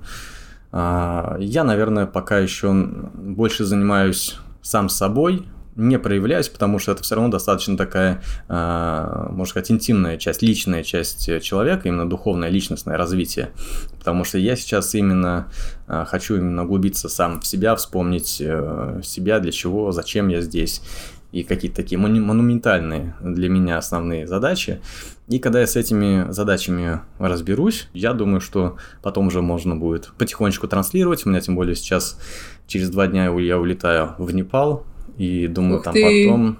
Я, 0.72 1.64
наверное, 1.64 2.06
пока 2.06 2.38
еще 2.38 2.72
больше 2.72 3.64
занимаюсь 3.64 4.36
сам 4.60 4.88
собой, 4.88 5.46
не 5.78 5.96
проявляюсь, 5.96 6.48
потому 6.48 6.80
что 6.80 6.90
это 6.92 7.04
все 7.04 7.14
равно 7.14 7.30
достаточно 7.30 7.76
такая, 7.76 8.20
а, 8.48 9.28
можно 9.30 9.50
сказать, 9.50 9.70
интимная 9.70 10.16
часть, 10.18 10.42
личная 10.42 10.82
часть 10.82 11.40
человека, 11.40 11.88
именно 11.88 12.08
духовное, 12.08 12.48
личностное 12.48 12.96
развитие. 12.96 13.50
Потому 13.96 14.24
что 14.24 14.38
я 14.38 14.56
сейчас 14.56 14.96
именно 14.96 15.50
а, 15.86 16.04
хочу 16.04 16.36
именно 16.36 16.64
углубиться 16.64 17.08
сам 17.08 17.40
в 17.40 17.46
себя, 17.46 17.76
вспомнить 17.76 18.38
э, 18.40 19.00
себя, 19.04 19.38
для 19.38 19.52
чего, 19.52 19.92
зачем 19.92 20.26
я 20.28 20.40
здесь 20.40 20.82
и 21.30 21.42
какие-то 21.42 21.76
такие 21.76 21.98
монументальные 21.98 23.14
для 23.20 23.48
меня 23.48 23.76
основные 23.76 24.26
задачи. 24.26 24.80
И 25.28 25.38
когда 25.38 25.60
я 25.60 25.66
с 25.66 25.76
этими 25.76 26.30
задачами 26.30 27.00
разберусь, 27.18 27.88
я 27.92 28.14
думаю, 28.14 28.40
что 28.40 28.78
потом 29.02 29.26
уже 29.26 29.42
можно 29.42 29.76
будет 29.76 30.10
потихонечку 30.16 30.68
транслировать. 30.68 31.26
У 31.26 31.28
меня 31.28 31.40
тем 31.40 31.54
более 31.54 31.74
сейчас 31.76 32.18
через 32.66 32.88
два 32.88 33.06
дня 33.06 33.26
я 33.38 33.58
улетаю 33.58 34.14
в 34.16 34.32
Непал 34.32 34.86
и 35.18 35.46
думаю, 35.48 35.78
Ух 35.78 35.84
там 35.84 35.92
ты. 35.94 36.24
потом 36.26 36.58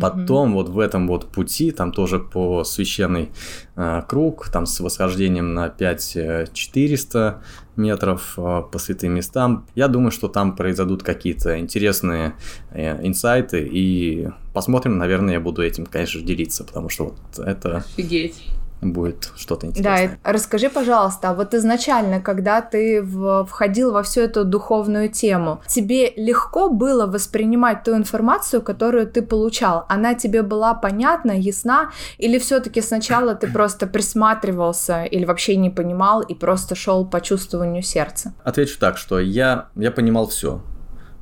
Потом 0.00 0.54
вот 0.54 0.68
в 0.68 0.78
этом 0.78 1.06
вот 1.08 1.28
пути, 1.28 1.70
там 1.70 1.92
тоже 1.92 2.18
по 2.18 2.64
священный 2.64 3.30
э, 3.76 4.02
круг, 4.08 4.48
там 4.48 4.66
с 4.66 4.80
восхождением 4.80 5.54
на 5.54 5.68
5400 5.68 7.42
метров 7.76 8.34
э, 8.38 8.62
по 8.70 8.78
святым 8.78 9.14
местам, 9.14 9.66
я 9.74 9.88
думаю, 9.88 10.10
что 10.10 10.28
там 10.28 10.56
произойдут 10.56 11.02
какие-то 11.02 11.58
интересные 11.58 12.34
э, 12.70 13.06
инсайты, 13.06 13.68
и 13.70 14.28
посмотрим, 14.54 14.98
наверное, 14.98 15.34
я 15.34 15.40
буду 15.40 15.62
этим, 15.62 15.86
конечно, 15.86 16.20
делиться, 16.20 16.64
потому 16.64 16.88
что 16.88 17.04
вот 17.04 17.38
это... 17.38 17.78
Офигеть 17.78 18.55
будет 18.92 19.30
что-то 19.36 19.66
интересное. 19.66 20.18
Да, 20.22 20.32
расскажи, 20.32 20.68
пожалуйста, 20.68 21.30
а 21.30 21.34
вот 21.34 21.54
изначально, 21.54 22.20
когда 22.20 22.60
ты 22.60 23.02
входил 23.48 23.92
во 23.92 24.02
всю 24.02 24.22
эту 24.22 24.44
духовную 24.44 25.08
тему, 25.08 25.60
тебе 25.66 26.12
легко 26.16 26.68
было 26.68 27.06
воспринимать 27.06 27.84
ту 27.84 27.94
информацию, 27.94 28.62
которую 28.62 29.06
ты 29.06 29.22
получал? 29.22 29.84
Она 29.88 30.14
тебе 30.14 30.42
была 30.42 30.74
понятна, 30.74 31.32
ясна, 31.32 31.90
или 32.18 32.38
все-таки 32.38 32.80
сначала 32.80 33.34
ты 33.34 33.46
просто 33.46 33.86
присматривался 33.86 35.04
или 35.04 35.24
вообще 35.24 35.56
не 35.56 35.70
понимал 35.70 36.20
и 36.20 36.34
просто 36.34 36.74
шел 36.74 37.06
по 37.06 37.20
чувствованию 37.20 37.82
сердца? 37.82 38.34
Отвечу 38.44 38.78
так, 38.78 38.98
что 38.98 39.18
я, 39.18 39.68
я 39.74 39.90
понимал 39.90 40.26
все. 40.28 40.60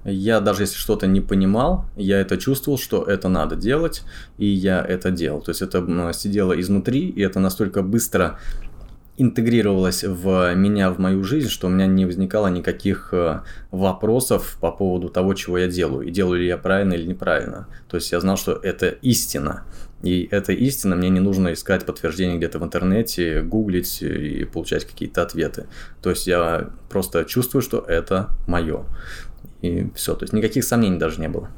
Я 0.05 0.41
даже 0.41 0.63
если 0.63 0.77
что-то 0.77 1.07
не 1.07 1.21
понимал, 1.21 1.87
я 1.97 2.21
это 2.21 2.37
чувствовал, 2.37 2.79
что 2.79 3.05
это 3.05 3.29
надо 3.29 3.57
делать, 3.57 4.03
и 4.39 4.47
я 4.47 4.85
это 4.85 5.11
делал. 5.11 5.41
То 5.41 5.51
есть 5.51 5.63
это 5.63 6.13
сидело 6.13 6.59
изнутри, 6.61 7.09
и 7.09 7.23
это 7.23 7.41
настолько 7.41 7.83
быстро 7.83 8.39
интегрировалось 9.17 10.03
в 10.05 10.55
меня, 10.55 10.91
в 10.91 10.99
мою 10.99 11.23
жизнь, 11.23 11.49
что 11.49 11.69
у 11.69 11.71
меня 11.71 11.87
не 11.87 12.05
возникало 12.05 12.49
никаких 12.49 13.11
э, 13.13 13.43
вопросов 13.71 14.57
по 14.61 14.73
поводу 14.73 15.09
того, 15.09 15.35
чего 15.35 15.59
я 15.59 15.69
делаю, 15.69 16.09
и 16.09 16.11
делаю 16.11 16.41
ли 16.41 16.47
я 16.49 16.59
правильно 16.59 16.95
или 16.95 17.07
неправильно. 17.07 17.69
То 17.89 17.97
есть 17.97 18.11
я 18.11 18.21
знал, 18.21 18.37
что 18.37 18.53
это 18.53 18.89
истина. 18.89 19.65
И 20.03 20.29
эта 20.31 20.53
истина, 20.53 20.97
мне 20.97 21.09
не 21.11 21.21
нужно 21.21 21.53
искать 21.53 21.87
подтверждение 21.87 22.37
где-то 22.37 22.59
в 22.59 22.65
интернете, 22.65 23.41
гуглить 23.41 24.03
и 24.03 24.45
получать 24.45 24.85
какие-то 24.85 25.23
ответы. 25.23 25.67
То 26.03 26.11
есть 26.11 26.27
я 26.27 26.71
просто 26.91 27.25
чувствую, 27.25 27.63
что 27.63 27.79
это 27.79 28.31
мое 28.47 28.85
и 29.65 29.91
все. 29.95 30.15
То 30.15 30.25
есть 30.25 30.33
никаких 30.33 30.65
сомнений 30.65 30.99
даже 30.99 31.21
не 31.21 31.29
было. 31.29 31.49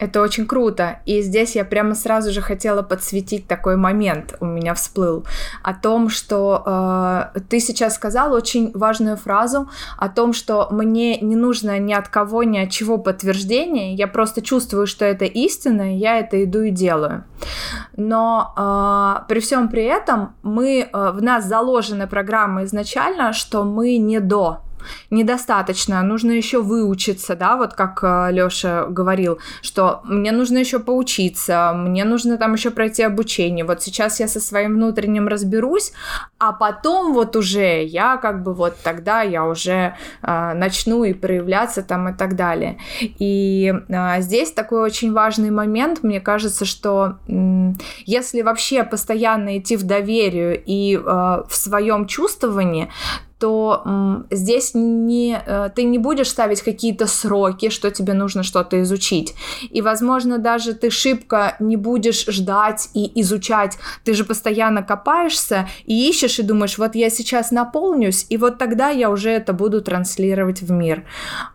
Это 0.00 0.22
очень 0.22 0.46
круто. 0.46 1.00
И 1.04 1.20
здесь 1.20 1.56
я 1.56 1.64
прямо 1.64 1.94
сразу 1.94 2.32
же 2.32 2.40
хотела 2.40 2.80
подсветить 2.82 3.46
такой 3.46 3.76
момент, 3.76 4.34
у 4.40 4.46
меня 4.46 4.72
всплыл, 4.72 5.26
о 5.62 5.74
том, 5.74 6.08
что 6.08 6.62
э, 7.34 7.40
ты 7.50 7.60
сейчас 7.60 7.96
сказал 7.96 8.32
очень 8.32 8.72
важную 8.72 9.18
фразу 9.18 9.68
о 9.98 10.08
том, 10.08 10.32
что 10.32 10.68
мне 10.70 11.20
не 11.20 11.36
нужно 11.36 11.78
ни 11.78 11.92
от 11.92 12.08
кого, 12.08 12.44
ни 12.44 12.56
от 12.58 12.70
чего 12.70 12.96
подтверждения, 12.96 13.94
я 13.94 14.08
просто 14.08 14.40
чувствую, 14.40 14.86
что 14.86 15.04
это 15.04 15.26
истина, 15.26 15.94
и 15.94 15.98
я 15.98 16.18
это 16.18 16.42
иду 16.42 16.62
и 16.62 16.70
делаю. 16.70 17.24
Но 17.94 18.54
э, 18.56 19.28
при 19.28 19.40
всем 19.40 19.68
при 19.68 19.84
этом 19.84 20.34
мы, 20.42 20.88
э, 20.90 21.10
в 21.10 21.20
нас 21.22 21.44
заложена 21.44 22.06
программа 22.06 22.64
изначально, 22.64 23.34
что 23.34 23.64
мы 23.64 23.98
не 23.98 24.18
до, 24.18 24.62
недостаточно, 25.10 26.02
нужно 26.02 26.32
еще 26.32 26.62
выучиться, 26.62 27.36
да, 27.36 27.56
вот 27.56 27.74
как 27.74 28.00
э, 28.02 28.32
Лёша 28.32 28.86
говорил, 28.88 29.38
что 29.62 30.00
мне 30.04 30.32
нужно 30.32 30.58
еще 30.58 30.78
поучиться, 30.78 31.72
мне 31.74 32.04
нужно 32.04 32.36
там 32.36 32.54
еще 32.54 32.70
пройти 32.70 33.02
обучение, 33.02 33.64
вот 33.64 33.82
сейчас 33.82 34.20
я 34.20 34.28
со 34.28 34.40
своим 34.40 34.74
внутренним 34.74 35.28
разберусь, 35.28 35.92
а 36.38 36.52
потом 36.52 37.12
вот 37.12 37.36
уже 37.36 37.84
я 37.84 38.16
как 38.16 38.42
бы 38.42 38.54
вот 38.54 38.76
тогда 38.82 39.22
я 39.22 39.44
уже 39.44 39.94
э, 40.22 40.52
начну 40.54 41.04
и 41.04 41.12
проявляться 41.12 41.82
там 41.82 42.08
и 42.08 42.12
так 42.16 42.36
далее. 42.36 42.78
И 43.00 43.72
э, 43.88 44.20
здесь 44.20 44.52
такой 44.52 44.80
очень 44.80 45.12
важный 45.12 45.50
момент, 45.50 46.02
мне 46.02 46.20
кажется, 46.20 46.64
что 46.64 47.18
э, 47.28 47.72
если 48.06 48.42
вообще 48.42 48.84
постоянно 48.84 49.58
идти 49.58 49.76
в 49.76 49.84
доверие 49.84 50.62
и 50.64 50.96
э, 50.96 51.00
в 51.00 51.50
своем 51.50 52.06
чувствовании, 52.06 52.90
то 53.40 53.82
м, 53.86 54.26
здесь 54.30 54.72
не, 54.74 55.42
э, 55.44 55.70
ты 55.74 55.84
не 55.84 55.98
будешь 55.98 56.28
ставить 56.28 56.62
какие-то 56.62 57.06
сроки, 57.06 57.70
что 57.70 57.90
тебе 57.90 58.12
нужно 58.12 58.42
что-то 58.42 58.80
изучить. 58.82 59.34
И, 59.70 59.80
возможно, 59.80 60.38
даже 60.38 60.74
ты 60.74 60.90
шибко 60.90 61.56
не 61.58 61.76
будешь 61.76 62.26
ждать 62.26 62.90
и 62.94 63.20
изучать. 63.22 63.78
Ты 64.04 64.12
же 64.12 64.24
постоянно 64.24 64.82
копаешься 64.82 65.68
и 65.86 66.08
ищешь, 66.08 66.38
и 66.38 66.42
думаешь, 66.42 66.78
вот 66.78 66.94
я 66.94 67.08
сейчас 67.10 67.50
наполнюсь, 67.50 68.26
и 68.28 68.36
вот 68.36 68.58
тогда 68.58 68.90
я 68.90 69.10
уже 69.10 69.30
это 69.30 69.54
буду 69.54 69.80
транслировать 69.80 70.60
в 70.60 70.70
мир. 70.70 71.04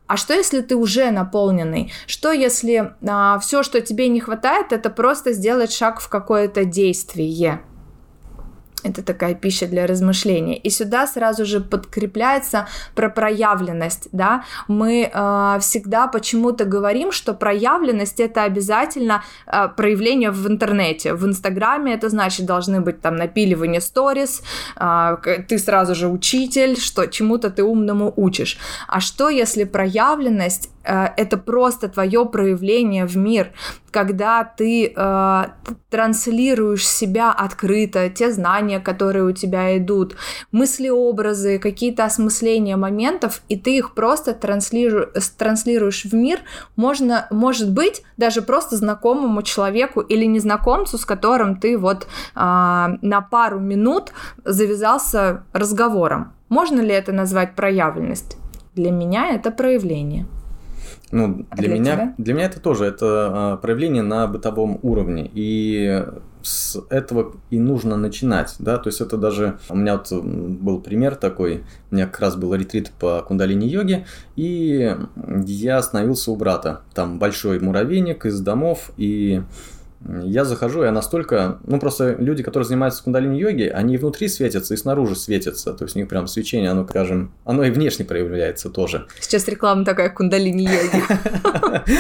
А 0.08 0.18
что 0.18 0.34
если 0.34 0.62
ты 0.62 0.76
уже 0.76 1.12
наполненный? 1.12 1.92
Что 2.08 2.32
если 2.32 2.96
а, 3.08 3.38
все, 3.40 3.62
что 3.64 3.80
тебе 3.82 4.08
не 4.08 4.20
хватает, 4.20 4.72
это 4.72 4.90
просто 4.90 5.34
сделать 5.34 5.72
шаг 5.72 6.00
в 6.00 6.10
какое-то 6.10 6.66
действие? 6.66 7.62
Это 8.86 9.02
такая 9.02 9.34
пища 9.34 9.66
для 9.66 9.88
размышления. 9.88 10.58
И 10.58 10.70
сюда 10.70 11.08
сразу 11.08 11.44
же 11.46 11.60
подкрепляется 11.60 12.68
про 12.94 13.10
проявленность, 13.10 14.10
да. 14.12 14.44
Мы 14.68 15.10
э, 15.12 15.58
всегда 15.60 16.08
почему-то 16.08 16.66
говорим, 16.66 17.12
что 17.12 17.34
проявленность 17.34 18.20
это 18.20 18.44
обязательно 18.44 19.24
э, 19.48 19.70
проявление 19.76 20.30
в 20.30 20.48
интернете. 20.48 21.16
В 21.16 21.26
Инстаграме 21.26 21.96
это 21.96 22.10
значит 22.10 22.46
должны 22.46 22.80
быть 22.80 23.02
там 23.02 23.16
напиливание 23.16 23.82
сторис, 23.82 24.44
э, 24.80 25.18
ты 25.48 25.58
сразу 25.58 25.96
же 25.96 26.08
учитель, 26.08 26.80
что 26.80 27.08
чему-то 27.08 27.50
ты 27.50 27.64
умному 27.64 28.14
учишь. 28.16 28.60
А 28.88 29.00
что 29.00 29.30
если 29.30 29.64
проявленность 29.64 30.70
это 30.86 31.38
просто 31.38 31.90
твое 31.90 32.26
проявление 32.26 33.06
в 33.06 33.18
мир, 33.18 33.52
когда 33.96 34.44
ты 34.44 34.94
э, 34.94 35.44
транслируешь 35.90 36.86
себя 36.86 37.32
открыто, 37.32 38.10
те 38.10 38.30
знания, 38.30 38.82
которые 38.82 39.24
у 39.24 39.32
тебя 39.32 39.78
идут, 39.78 40.18
мысли-образы, 40.52 41.60
какие-то 41.60 42.04
осмысления 42.04 42.76
моментов, 42.76 43.42
и 43.48 43.58
ты 43.58 43.78
их 43.78 43.94
просто 43.94 44.34
транслиру, 44.34 45.08
транслируешь 45.38 46.04
в 46.04 46.14
мир, 46.14 46.40
можно, 46.76 47.28
может 47.32 47.72
быть, 47.72 48.04
даже 48.18 48.42
просто 48.42 48.76
знакомому 48.76 49.42
человеку 49.44 50.02
или 50.02 50.26
незнакомцу, 50.26 50.98
с 50.98 51.06
которым 51.06 51.56
ты 51.56 51.78
вот 51.78 52.04
э, 52.04 52.08
на 52.36 53.22
пару 53.32 53.60
минут 53.60 54.12
завязался 54.44 55.46
разговором. 55.54 56.34
Можно 56.50 56.82
ли 56.82 56.92
это 56.92 57.14
назвать 57.14 57.56
проявленность? 57.56 58.38
Для 58.76 58.92
меня 58.92 59.30
это 59.30 59.52
проявление. 59.52 60.26
Ну, 61.12 61.46
для, 61.56 61.68
для 61.68 61.68
меня, 61.70 61.94
тебя? 61.94 62.16
для 62.18 62.34
меня 62.34 62.46
это 62.46 62.60
тоже 62.60 62.86
это 62.86 63.60
проявление 63.62 64.02
на 64.02 64.28
бытовом 64.28 64.80
уровне. 64.82 65.30
И 65.34 66.04
с 66.42 66.80
этого 66.90 67.34
и 67.50 67.60
нужно 67.60 67.98
начинать, 67.98 68.56
да, 68.60 68.78
то 68.78 68.90
есть 68.90 69.02
это 69.02 69.18
даже, 69.18 69.58
у 69.70 69.76
меня 69.76 69.98
вот 69.98 70.12
был 70.12 70.80
пример 70.80 71.16
такой, 71.16 71.64
у 71.90 71.96
меня 71.96 72.06
как 72.06 72.20
раз 72.20 72.36
был 72.36 72.54
ретрит 72.54 72.92
по 73.00 73.22
кундалини-йоге, 73.28 74.06
и 74.36 74.96
я 75.46 75.78
остановился 75.78 76.32
у 76.32 76.36
брата, 76.36 76.82
там 76.94 77.18
большой 77.18 77.60
муравейник 77.60 78.26
из 78.26 78.40
домов, 78.42 78.92
и 78.98 79.42
я 80.24 80.46
захожу, 80.46 80.84
я 80.84 80.92
настолько... 80.92 81.60
Ну, 81.66 81.80
просто 81.80 82.16
люди, 82.20 82.44
которые 82.44 82.68
занимаются 82.68 83.04
кундалини-йоги, 83.04 83.64
они 83.68 83.98
внутри 83.98 84.28
светятся 84.28 84.74
и 84.74 84.78
снаружи 84.78 85.16
светятся. 85.16 85.74
То 85.74 85.86
есть 85.86 85.96
у 85.96 86.00
них 86.00 86.08
прям 86.08 86.28
свечение, 86.28 86.72
оно, 86.72 86.88
скажем, 86.88 87.32
оно 87.44 87.64
и 87.64 87.72
внешне 87.72 88.06
проявляется 88.06 88.70
тоже. 88.70 89.08
Сейчас 89.20 89.48
реклама 89.48 89.84
такая 89.84 90.10
кундалини-йоги. 90.10 91.04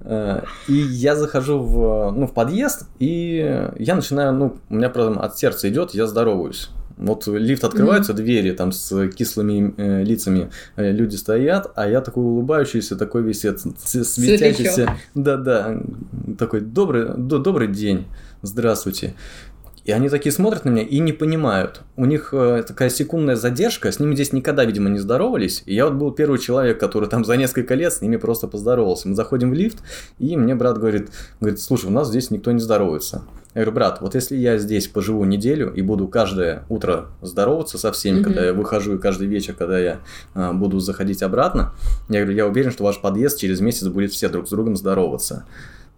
Э, 0.00 0.42
и 0.68 0.74
я 0.74 1.16
захожу 1.16 1.58
в, 1.58 2.12
ну, 2.12 2.28
в 2.28 2.32
подъезд, 2.32 2.88
и 3.00 3.68
я 3.78 3.96
начинаю, 3.96 4.32
ну, 4.32 4.56
у 4.70 4.74
меня 4.74 4.90
прям 4.90 5.18
от 5.18 5.36
сердца 5.36 5.68
идет, 5.68 5.92
я 5.92 6.06
здороваюсь. 6.06 6.70
Вот 6.98 7.26
лифт 7.28 7.64
открываются, 7.64 8.12
mm-hmm. 8.12 8.16
двери 8.16 8.50
там 8.52 8.72
с 8.72 9.08
кислыми 9.10 9.72
э, 9.76 10.02
лицами 10.02 10.50
э, 10.76 10.90
люди 10.90 11.16
стоят, 11.16 11.70
а 11.76 11.88
я 11.88 12.00
такой 12.00 12.24
улыбающийся, 12.24 12.96
такой 12.96 13.22
весь 13.22 13.40
светящийся. 13.40 14.96
Да-да, 15.14 15.80
такой 16.38 16.60
добрый, 16.60 17.06
добрый 17.16 17.68
день, 17.68 18.06
здравствуйте. 18.42 19.14
И 19.88 19.90
они 19.90 20.10
такие 20.10 20.32
смотрят 20.32 20.66
на 20.66 20.68
меня 20.68 20.82
и 20.82 20.98
не 20.98 21.14
понимают. 21.14 21.80
У 21.96 22.04
них 22.04 22.34
э, 22.34 22.62
такая 22.66 22.90
секундная 22.90 23.36
задержка, 23.36 23.90
с 23.90 23.98
ними 23.98 24.14
здесь 24.14 24.34
никогда, 24.34 24.66
видимо, 24.66 24.90
не 24.90 24.98
здоровались. 24.98 25.62
И 25.64 25.74
я 25.74 25.86
вот 25.86 25.94
был 25.94 26.10
первый 26.10 26.38
человек, 26.38 26.78
который 26.78 27.08
там 27.08 27.24
за 27.24 27.38
несколько 27.38 27.74
лет 27.74 27.94
с 27.94 28.02
ними 28.02 28.16
просто 28.16 28.48
поздоровался. 28.48 29.08
Мы 29.08 29.14
заходим 29.14 29.50
в 29.50 29.54
лифт, 29.54 29.78
и 30.18 30.36
мне 30.36 30.54
брат 30.54 30.76
говорит, 30.76 31.08
говорит, 31.40 31.58
слушай, 31.58 31.86
у 31.86 31.90
нас 31.90 32.08
здесь 32.08 32.30
никто 32.30 32.52
не 32.52 32.60
здоровается. 32.60 33.22
Я 33.58 33.64
говорю, 33.64 33.74
брат, 33.74 34.00
вот 34.00 34.14
если 34.14 34.36
я 34.36 34.56
здесь 34.56 34.86
поживу 34.86 35.24
неделю 35.24 35.74
и 35.74 35.82
буду 35.82 36.06
каждое 36.06 36.62
утро 36.68 37.06
здороваться 37.22 37.76
со 37.76 37.90
всеми, 37.90 38.20
mm-hmm. 38.20 38.22
когда 38.22 38.44
я 38.44 38.52
выхожу, 38.52 38.94
и 38.94 38.98
каждый 39.00 39.26
вечер, 39.26 39.52
когда 39.54 39.80
я 39.80 39.98
а, 40.32 40.52
буду 40.52 40.78
заходить 40.78 41.24
обратно, 41.24 41.74
я 42.08 42.20
говорю, 42.20 42.36
я 42.36 42.46
уверен, 42.46 42.70
что 42.70 42.84
ваш 42.84 43.00
подъезд 43.00 43.40
через 43.40 43.60
месяц 43.60 43.88
будет 43.88 44.12
все 44.12 44.28
друг 44.28 44.46
с 44.46 44.50
другом 44.50 44.76
здороваться. 44.76 45.44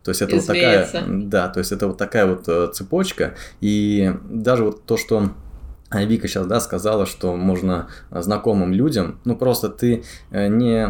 То 0.02 0.10
есть 0.10 0.22
это 0.22 0.36
вот 0.36 0.46
такая, 0.46 0.88
да, 1.06 1.48
то 1.48 1.58
есть 1.58 1.70
это 1.70 1.86
вот 1.86 1.98
такая 1.98 2.24
вот 2.24 2.48
э, 2.48 2.70
цепочка, 2.72 3.34
и 3.60 4.14
даже 4.30 4.64
вот 4.64 4.86
то, 4.86 4.96
что 4.96 5.28
Вика 5.92 6.28
сейчас, 6.28 6.46
да, 6.46 6.60
сказала, 6.60 7.04
что 7.04 7.34
можно 7.36 7.88
знакомым 8.10 8.72
людям, 8.72 9.18
ну 9.24 9.36
просто 9.36 9.68
ты 9.68 10.04
э, 10.30 10.46
не, 10.46 10.88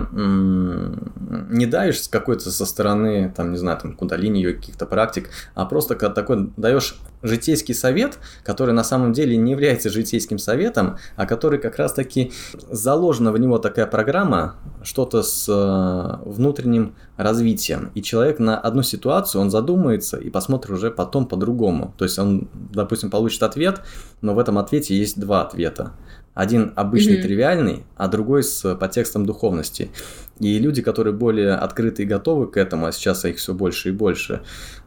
не 1.54 1.66
даешь 1.66 2.08
какой-то 2.08 2.50
со 2.50 2.66
стороны, 2.66 3.32
там, 3.34 3.52
не 3.52 3.56
знаю, 3.56 3.78
там, 3.78 3.94
кундалини 3.94 4.42
ее 4.42 4.54
каких-то 4.54 4.84
практик, 4.84 5.30
а 5.54 5.64
просто 5.64 5.94
когда 5.94 6.14
такой 6.14 6.50
даешь 6.56 6.98
житейский 7.22 7.74
совет, 7.74 8.18
который 8.44 8.74
на 8.74 8.84
самом 8.84 9.12
деле 9.12 9.36
не 9.36 9.52
является 9.52 9.90
житейским 9.90 10.38
советом, 10.38 10.98
а 11.16 11.26
который 11.26 11.58
как 11.58 11.76
раз-таки 11.76 12.32
заложена 12.70 13.32
в 13.32 13.38
него 13.38 13.58
такая 13.58 13.86
программа, 13.86 14.56
что-то 14.82 15.22
с 15.22 15.46
э, 15.48 16.28
внутренним 16.28 16.94
развитием. 17.16 17.90
И 17.94 18.02
человек 18.02 18.38
на 18.38 18.58
одну 18.58 18.82
ситуацию, 18.82 19.40
он 19.40 19.50
задумается 19.50 20.16
и 20.16 20.30
посмотрит 20.30 20.72
уже 20.72 20.90
потом 20.90 21.26
по-другому. 21.26 21.94
То 21.98 22.04
есть 22.04 22.18
он, 22.18 22.48
допустим, 22.54 23.10
получит 23.10 23.42
ответ, 23.42 23.80
но 24.20 24.34
в 24.34 24.38
этом 24.38 24.58
ответе 24.58 24.96
есть 24.96 25.18
два 25.20 25.42
ответа. 25.42 25.92
Один 26.34 26.72
обычный, 26.76 27.18
mm-hmm. 27.18 27.22
тривиальный, 27.22 27.82
а 27.96 28.08
другой 28.08 28.42
с 28.42 28.74
подтекстом 28.76 29.26
духовности. 29.26 29.90
И 30.38 30.58
люди, 30.58 30.80
которые 30.80 31.12
более 31.12 31.54
открыты 31.54 32.04
и 32.04 32.06
готовы 32.06 32.46
к 32.46 32.56
этому, 32.56 32.86
а 32.86 32.92
сейчас 32.92 33.24
их 33.24 33.36
все 33.36 33.52
больше 33.52 33.90
и 33.90 33.92
больше, 33.92 34.42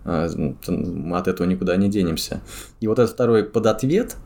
э, 0.06 0.30
мы 0.68 1.18
от 1.18 1.28
этого 1.28 1.46
никуда 1.46 1.76
не 1.76 1.90
денемся. 1.90 2.42
И 2.80 2.88
вот 2.88 3.00
этот 3.00 3.14
второй 3.14 3.44
подответ– 3.44 4.16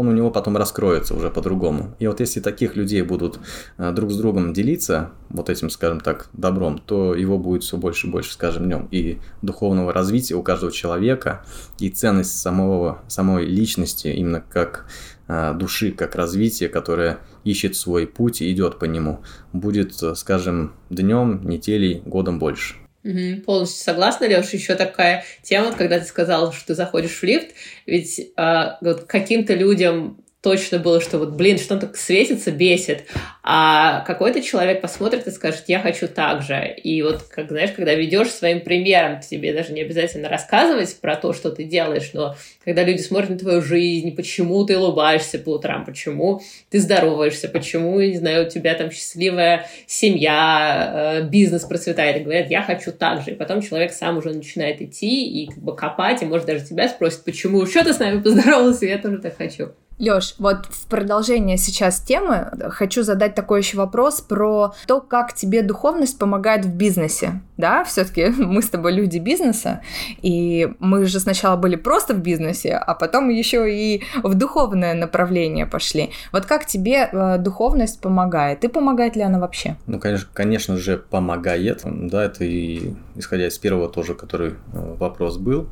он 0.00 0.08
у 0.08 0.12
него 0.12 0.30
потом 0.30 0.56
раскроется 0.56 1.14
уже 1.14 1.30
по-другому. 1.30 1.94
И 1.98 2.06
вот 2.06 2.20
если 2.20 2.40
таких 2.40 2.74
людей 2.74 3.02
будут 3.02 3.38
э, 3.76 3.92
друг 3.92 4.10
с 4.10 4.16
другом 4.16 4.54
делиться 4.54 5.10
вот 5.28 5.50
этим, 5.50 5.68
скажем 5.68 6.00
так, 6.00 6.30
добром, 6.32 6.78
то 6.78 7.14
его 7.14 7.38
будет 7.38 7.64
все 7.64 7.76
больше 7.76 8.06
и 8.06 8.10
больше, 8.10 8.32
скажем, 8.32 8.64
днем. 8.64 8.88
И 8.90 9.18
духовного 9.42 9.92
развития 9.92 10.36
у 10.36 10.42
каждого 10.42 10.72
человека, 10.72 11.44
и 11.78 11.90
ценность 11.90 12.40
самого, 12.40 13.02
самой 13.08 13.44
личности, 13.44 14.08
именно 14.08 14.40
как 14.40 14.86
э, 14.86 15.19
души, 15.54 15.92
как 15.92 16.14
развитие, 16.14 16.68
которое 16.68 17.18
ищет 17.44 17.76
свой 17.76 18.06
путь 18.06 18.42
и 18.42 18.50
идет 18.50 18.78
по 18.78 18.84
нему, 18.84 19.20
будет, 19.52 20.02
э, 20.02 20.14
скажем, 20.14 20.74
днем, 20.90 21.46
неделей, 21.46 22.02
годом 22.04 22.38
больше. 22.38 22.74
Угу, 23.02 23.42
полностью 23.46 23.82
согласна, 23.82 24.26
Леш. 24.26 24.50
Еще 24.50 24.74
такая 24.74 25.24
тема, 25.42 25.72
когда 25.72 25.98
ты 25.98 26.04
сказал, 26.04 26.52
что 26.52 26.68
ты 26.68 26.74
заходишь 26.74 27.18
в 27.18 27.22
лифт, 27.22 27.48
ведь 27.86 28.18
э, 28.18 28.64
вот 28.80 29.04
каким-то 29.04 29.54
людям 29.54 30.22
точно 30.42 30.78
было, 30.78 31.00
что 31.00 31.18
вот, 31.18 31.32
блин, 31.32 31.58
что 31.58 31.74
он 31.74 31.80
так 31.80 31.96
светится, 31.96 32.50
бесит. 32.50 33.04
А 33.42 34.00
какой-то 34.06 34.40
человек 34.40 34.80
посмотрит 34.80 35.26
и 35.26 35.30
скажет, 35.30 35.64
я 35.66 35.80
хочу 35.80 36.08
так 36.08 36.42
же. 36.42 36.66
И 36.82 37.02
вот, 37.02 37.22
как 37.24 37.48
знаешь, 37.48 37.72
когда 37.72 37.94
ведешь 37.94 38.30
своим 38.30 38.60
примером, 38.60 39.20
тебе 39.20 39.52
даже 39.52 39.72
не 39.72 39.82
обязательно 39.82 40.28
рассказывать 40.28 40.98
про 41.00 41.16
то, 41.16 41.34
что 41.34 41.50
ты 41.50 41.64
делаешь, 41.64 42.10
но 42.14 42.36
когда 42.64 42.84
люди 42.84 43.02
смотрят 43.02 43.30
на 43.30 43.38
твою 43.38 43.60
жизнь, 43.60 44.14
почему 44.16 44.64
ты 44.64 44.78
улыбаешься 44.78 45.38
по 45.38 45.50
утрам, 45.50 45.84
почему 45.84 46.40
ты 46.70 46.80
здороваешься, 46.80 47.48
почему, 47.48 48.00
не 48.00 48.16
знаю, 48.16 48.46
у 48.46 48.50
тебя 48.50 48.74
там 48.74 48.90
счастливая 48.90 49.66
семья, 49.86 51.20
э, 51.20 51.28
бизнес 51.28 51.64
процветает, 51.64 52.16
и 52.16 52.20
говорят, 52.20 52.50
я 52.50 52.62
хочу 52.62 52.92
так 52.92 53.22
же. 53.22 53.32
И 53.32 53.34
потом 53.34 53.60
человек 53.60 53.92
сам 53.92 54.16
уже 54.16 54.32
начинает 54.32 54.80
идти 54.80 55.26
и 55.26 55.46
как 55.48 55.58
бы 55.58 55.76
копать, 55.76 56.22
и 56.22 56.26
может 56.26 56.46
даже 56.46 56.64
тебя 56.64 56.88
спросит, 56.88 57.24
почему, 57.24 57.66
что 57.66 57.84
ты 57.84 57.92
с 57.92 57.98
нами 57.98 58.22
поздоровался, 58.22 58.86
я 58.86 58.96
тоже 58.96 59.18
так 59.18 59.36
хочу. 59.36 59.70
Лёш, 60.00 60.34
вот 60.38 60.64
в 60.70 60.86
продолжение 60.86 61.58
сейчас 61.58 62.00
темы 62.00 62.50
хочу 62.70 63.02
задать 63.02 63.34
такой 63.34 63.60
еще 63.60 63.76
вопрос 63.76 64.22
про 64.22 64.72
то, 64.86 65.02
как 65.02 65.34
тебе 65.34 65.62
духовность 65.62 66.18
помогает 66.18 66.64
в 66.64 66.74
бизнесе. 66.74 67.42
Да, 67.58 67.84
все-таки 67.84 68.28
мы 68.38 68.62
с 68.62 68.70
тобой 68.70 68.94
люди 68.94 69.18
бизнеса, 69.18 69.82
и 70.22 70.72
мы 70.78 71.04
же 71.04 71.20
сначала 71.20 71.56
были 71.56 71.76
просто 71.76 72.14
в 72.14 72.20
бизнесе, 72.20 72.76
а 72.76 72.94
потом 72.94 73.28
еще 73.28 73.70
и 73.70 74.02
в 74.22 74.34
духовное 74.34 74.94
направление 74.94 75.66
пошли. 75.66 76.10
Вот 76.32 76.46
как 76.46 76.64
тебе 76.64 77.10
э, 77.12 77.36
духовность 77.36 78.00
помогает? 78.00 78.64
И 78.64 78.68
помогает 78.68 79.16
ли 79.16 79.22
она 79.22 79.38
вообще? 79.38 79.76
Ну, 79.86 79.98
конечно, 79.98 80.28
конечно 80.32 80.78
же, 80.78 80.96
помогает. 80.96 81.82
Да, 81.84 82.24
это 82.24 82.44
и 82.44 82.94
исходя 83.16 83.48
из 83.48 83.58
первого 83.58 83.90
тоже, 83.90 84.14
который 84.14 84.52
э, 84.52 84.54
вопрос 84.72 85.36
был. 85.36 85.68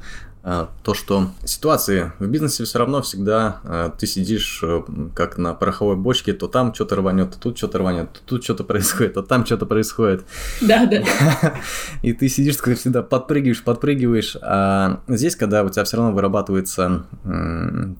А, 0.50 0.70
то, 0.82 0.94
что 0.94 1.30
ситуации 1.44 2.12
в 2.18 2.26
бизнесе 2.26 2.64
все 2.64 2.78
равно 2.78 3.02
всегда 3.02 3.61
а, 3.64 3.90
ты 3.90 4.06
сидишь 4.06 4.61
э, 4.62 4.80
как 5.14 5.37
на 5.37 5.52
пороховой 5.52 5.96
бочке, 5.96 6.32
то 6.32 6.48
там 6.48 6.72
что-то 6.72 6.96
рванет, 6.96 7.32
то 7.32 7.38
тут 7.38 7.58
что-то 7.58 7.76
рванет, 7.76 8.14
то 8.14 8.20
тут 8.24 8.44
что-то 8.44 8.64
происходит, 8.64 9.12
то 9.12 9.22
там 9.22 9.44
что-то 9.44 9.66
происходит. 9.66 10.24
Да, 10.62 10.87
да. 10.87 11.02
И 12.02 12.14
ты 12.14 12.30
сидишь, 12.30 12.56
как 12.56 12.78
всегда, 12.78 13.02
подпрыгиваешь, 13.02 13.62
подпрыгиваешь. 13.62 14.38
А 14.40 15.02
здесь, 15.06 15.37
когда 15.37 15.62
у 15.64 15.68
тебя 15.68 15.84
все 15.84 15.98
равно 15.98 16.12
вырабатывается 16.12 17.04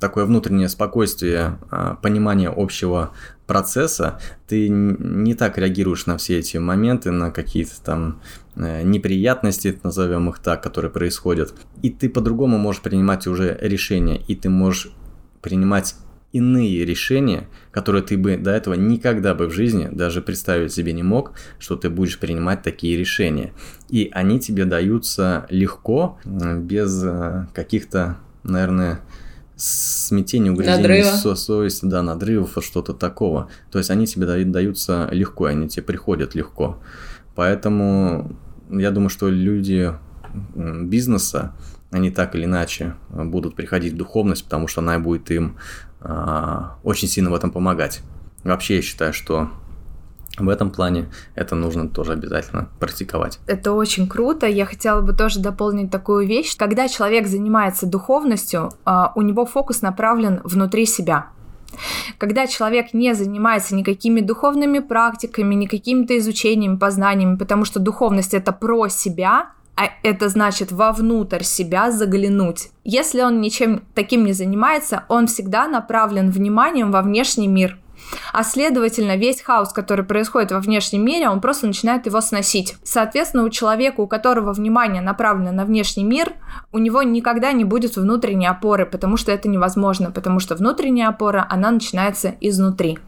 такое 0.01 0.25
внутреннее 0.25 0.71
спокойствие, 0.71 1.59
а, 1.71 1.97
понимание 1.97 2.49
общего 2.49 3.11
процесса, 3.47 4.21
ты 4.47 4.69
не 4.71 5.35
так 5.35 5.59
реагируешь 5.59 6.07
на 6.07 6.17
все 6.17 6.39
эти 6.39 6.59
моменты, 6.59 7.11
на 7.11 7.31
какие-то 7.31 7.83
там 7.83 8.21
неприятности, 8.59 9.79
назовем 9.83 10.29
их 10.29 10.41
так, 10.41 10.63
которые 10.63 10.91
происходят. 10.91 11.55
И 11.83 11.91
ты 11.91 12.09
по-другому 12.09 12.59
можешь 12.59 12.83
принимать 12.83 13.27
уже 13.27 13.57
решения, 13.61 14.21
и 14.27 14.35
ты 14.35 14.49
можешь 14.49 14.91
принимать 15.41 15.95
иные 16.33 16.85
решения, 16.85 17.49
которые 17.71 18.03
ты 18.03 18.19
бы 18.19 18.37
до 18.37 18.51
этого 18.51 18.75
никогда 18.75 19.35
бы 19.35 19.47
в 19.47 19.53
жизни 19.53 19.89
даже 19.91 20.21
представить 20.21 20.73
себе 20.73 20.93
не 20.93 21.03
мог, 21.03 21.33
что 21.59 21.77
ты 21.77 21.89
будешь 21.89 22.19
принимать 22.19 22.63
такие 22.63 22.97
решения. 22.99 23.53
И 23.89 24.11
они 24.13 24.39
тебе 24.39 24.65
даются 24.65 25.47
легко, 25.49 26.19
без 26.25 27.03
э, 27.03 27.47
каких-то, 27.55 28.19
наверное, 28.43 29.01
смятения, 29.57 30.53
угрызений 30.53 31.03
со 31.05 31.35
совести, 31.35 31.87
да, 31.87 32.03
надрывов, 32.03 32.59
что-то 32.61 32.93
такого. 32.93 33.49
То 33.71 33.79
есть 33.79 33.91
они 33.91 34.07
тебе 34.07 34.27
даются 34.45 35.09
легко, 35.11 35.47
они 35.47 35.69
тебе 35.69 35.83
приходят 35.83 36.35
легко. 36.35 36.79
Поэтому 37.35 38.37
я 38.71 38.91
думаю, 38.91 39.11
что 39.11 39.29
люди 39.29 39.93
бизнеса, 40.55 41.55
они 41.91 42.11
так 42.11 42.35
или 42.35 42.45
иначе 42.45 42.95
будут 43.11 43.55
приходить 43.55 43.95
в 43.95 43.97
духовность, 43.97 44.45
потому 44.45 44.69
что 44.69 44.81
она 44.81 44.99
будет 44.99 45.31
им 45.31 45.57
а, 46.01 46.77
очень 46.83 47.09
сильно 47.09 47.31
в 47.31 47.35
этом 47.35 47.51
помогать. 47.51 48.03
Вообще 48.45 48.77
я 48.77 48.83
считаю, 48.83 49.13
что 49.13 49.51
в 50.39 50.49
этом 50.49 50.71
плане 50.71 51.09
это 51.35 51.55
нужно 51.55 51.89
тоже 51.89 52.13
обязательно 52.13 52.69
практиковать. 52.79 53.41
Это 53.47 53.73
очень 53.73 54.09
круто. 54.09 54.47
Я 54.47 54.67
хотела 54.67 55.01
бы 55.01 55.13
тоже 55.13 55.41
дополнить 55.41 55.91
такую 55.91 56.27
вещь. 56.27 56.57
Когда 56.57 56.89
человек 56.89 57.27
занимается 57.27 57.87
духовностью, 57.87 58.71
а, 58.85 59.13
у 59.15 59.23
него 59.23 59.47
фокус 59.47 59.83
направлен 59.83 60.41
внутри 60.45 60.87
себя. 60.87 61.29
Когда 62.19 62.47
человек 62.47 62.95
не 62.95 63.15
занимается 63.15 63.75
никакими 63.75 64.21
духовными 64.21 64.79
практиками, 64.81 65.55
никакими-то 65.55 66.17
изучениями, 66.19 66.77
познаниями, 66.77 67.37
потому 67.37 67.65
что 67.65 67.81
духовность 67.81 68.35
это 68.35 68.53
про 68.53 68.89
себя, 68.89 69.51
а 69.77 69.91
это 70.03 70.29
значит 70.29 70.73
вовнутрь 70.73 71.45
себя 71.45 71.93
заглянуть. 71.93 72.71
Если 72.85 73.21
он 73.21 73.41
ничем 73.41 73.85
таким 73.95 74.25
не 74.25 74.33
занимается, 74.33 75.05
он 75.09 75.29
всегда 75.29 75.69
направлен 75.69 76.31
вниманием 76.31 76.91
во 76.91 77.03
внешний 77.03 77.47
мир. 77.47 77.79
А 78.33 78.45
следовательно, 78.45 79.17
весь 79.17 79.43
хаос, 79.43 79.73
который 79.73 80.05
происходит 80.05 80.53
во 80.53 80.61
внешнем 80.61 81.05
мире, 81.05 81.29
он 81.29 81.41
просто 81.41 81.67
начинает 81.67 82.07
его 82.07 82.21
сносить. 82.21 82.77
Соответственно, 82.85 83.45
у 83.45 83.51
человека, 83.51 84.01
у 84.01 84.07
которого 84.07 84.53
внимание 84.53 85.03
направлено 85.03 85.53
на 85.53 85.65
внешний 85.65 86.05
мир, 86.05 86.33
у 86.73 86.79
него 86.79 87.03
никогда 87.03 87.53
не 87.53 87.65
будет 87.65 87.97
внутренней 87.97 88.47
опоры, 88.47 88.87
потому 88.87 89.17
что 89.17 89.33
это 89.33 89.49
невозможно, 89.49 90.11
потому 90.11 90.41
что 90.41 90.55
внутренняя 90.55 91.09
опора, 91.09 91.47
она 91.49 91.71
начинается 91.71 92.35
изнутри. 92.41 92.99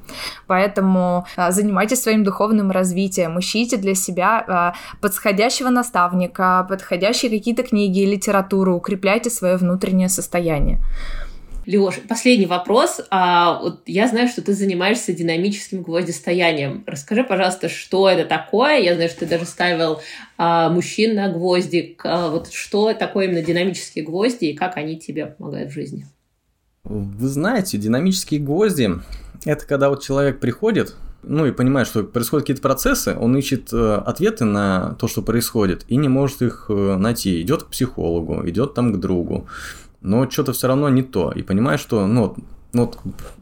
Поэтому 0.47 1.27
а, 1.37 1.51
занимайтесь 1.51 2.03
своим 2.03 2.25
духовным 2.25 2.71
развитием, 2.71 3.39
ищите 3.39 3.77
для 3.77 3.95
себя 3.95 4.45
а, 4.47 4.75
подходящего 5.01 5.69
наставника, 5.69 6.67
подходящие 6.69 7.31
какие-то 7.31 7.63
книги, 7.63 8.01
литературу, 8.01 8.75
укрепляйте 8.75 9.31
свое 9.31 9.57
внутреннее 9.57 10.09
состояние. 10.09 10.81
Леш, 11.79 12.01
последний 12.09 12.47
вопрос. 12.47 13.01
А, 13.11 13.61
вот 13.61 13.83
я 13.87 14.09
знаю, 14.09 14.29
что 14.29 14.43
ты 14.43 14.53
занимаешься 14.55 15.13
динамическим 15.13 15.83
гвоздистоянием. 15.83 16.85
Расскажи, 16.87 17.25
пожалуйста, 17.25 17.69
что 17.69 18.09
это 18.09 18.25
такое? 18.29 18.79
Я 18.79 18.95
знаю, 18.95 19.09
что 19.09 19.21
ты 19.21 19.27
даже 19.27 19.45
ставил 19.45 20.01
а, 20.37 20.71
мужчин 20.71 21.15
на 21.15 21.29
гвоздик. 21.29 22.03
А, 22.05 22.31
вот 22.31 22.53
что 22.53 22.93
такое 22.95 23.27
именно 23.27 23.43
динамические 23.43 24.05
гвозди 24.05 24.47
и 24.47 24.55
как 24.55 24.77
они 24.77 24.99
тебе 24.99 25.27
помогают 25.27 25.71
в 25.71 25.75
жизни? 25.75 26.07
Вы 26.85 27.29
знаете, 27.29 27.79
динамические 27.79 28.41
гвозди– 28.41 28.91
это 29.45 29.67
когда 29.67 29.91
вот 29.91 30.03
человек 30.03 30.41
приходит, 30.41 30.97
ну 31.23 31.47
и 31.47 31.53
понимает, 31.53 31.87
что 31.87 32.03
происходят 32.03 32.45
какие-то 32.45 32.63
процессы, 32.63 33.15
он 33.19 33.37
ищет 33.37 33.73
э, 33.73 33.95
ответы 34.07 34.45
на 34.45 34.97
то, 34.99 35.07
что 35.07 35.23
происходит, 35.23 35.85
и 35.89 35.97
не 35.97 36.09
может 36.09 36.43
их 36.43 36.67
э, 36.69 36.97
найти. 36.97 37.41
Идет 37.43 37.65
к 37.65 37.69
психологу, 37.69 38.49
идет 38.49 38.75
там 38.75 38.93
к 38.93 38.99
другу, 38.99 39.47
но 40.01 40.29
что-то 40.31 40.53
все 40.53 40.69
равно 40.69 40.89
не 40.89 41.03
то. 41.03 41.33
И 41.33 41.43
понимаешь, 41.43 41.81
что, 41.81 42.07
ну, 42.07 42.37
ну, 42.73 42.93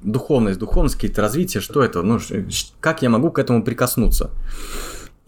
духовность, 0.03 0.59
духовность, 0.59 0.95
какие-то 0.95 1.21
развития, 1.21 1.61
что 1.61 1.83
это, 1.83 2.03
ну, 2.03 2.19
как 2.81 3.03
я 3.03 3.11
могу 3.11 3.31
к 3.31 3.39
этому 3.39 3.63
прикоснуться? 3.63 4.31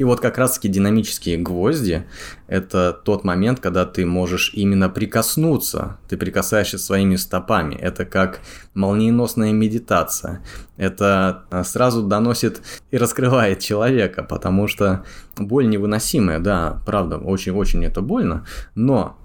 И 0.00 0.04
вот 0.04 0.20
как 0.20 0.38
раз-таки 0.38 0.68
динамические 0.68 1.36
гвозди– 1.36 2.06
это 2.46 2.98
тот 3.04 3.22
момент, 3.22 3.60
когда 3.60 3.84
ты 3.84 4.06
можешь 4.06 4.50
именно 4.54 4.88
прикоснуться, 4.88 5.98
ты 6.08 6.16
прикасаешься 6.16 6.78
своими 6.78 7.16
стопами. 7.16 7.74
Это 7.74 8.06
как 8.06 8.40
молниеносная 8.72 9.52
медитация. 9.52 10.42
Это 10.78 11.44
а, 11.50 11.64
сразу 11.64 12.02
доносит 12.02 12.62
и 12.90 12.96
раскрывает 12.96 13.58
человека, 13.58 14.22
потому 14.22 14.68
что 14.68 15.04
боль 15.36 15.68
невыносимая, 15.68 16.38
да, 16.38 16.82
правда, 16.86 17.18
очень-очень 17.18 17.84
это 17.84 18.00
больно, 18.00 18.46
но 18.74 19.18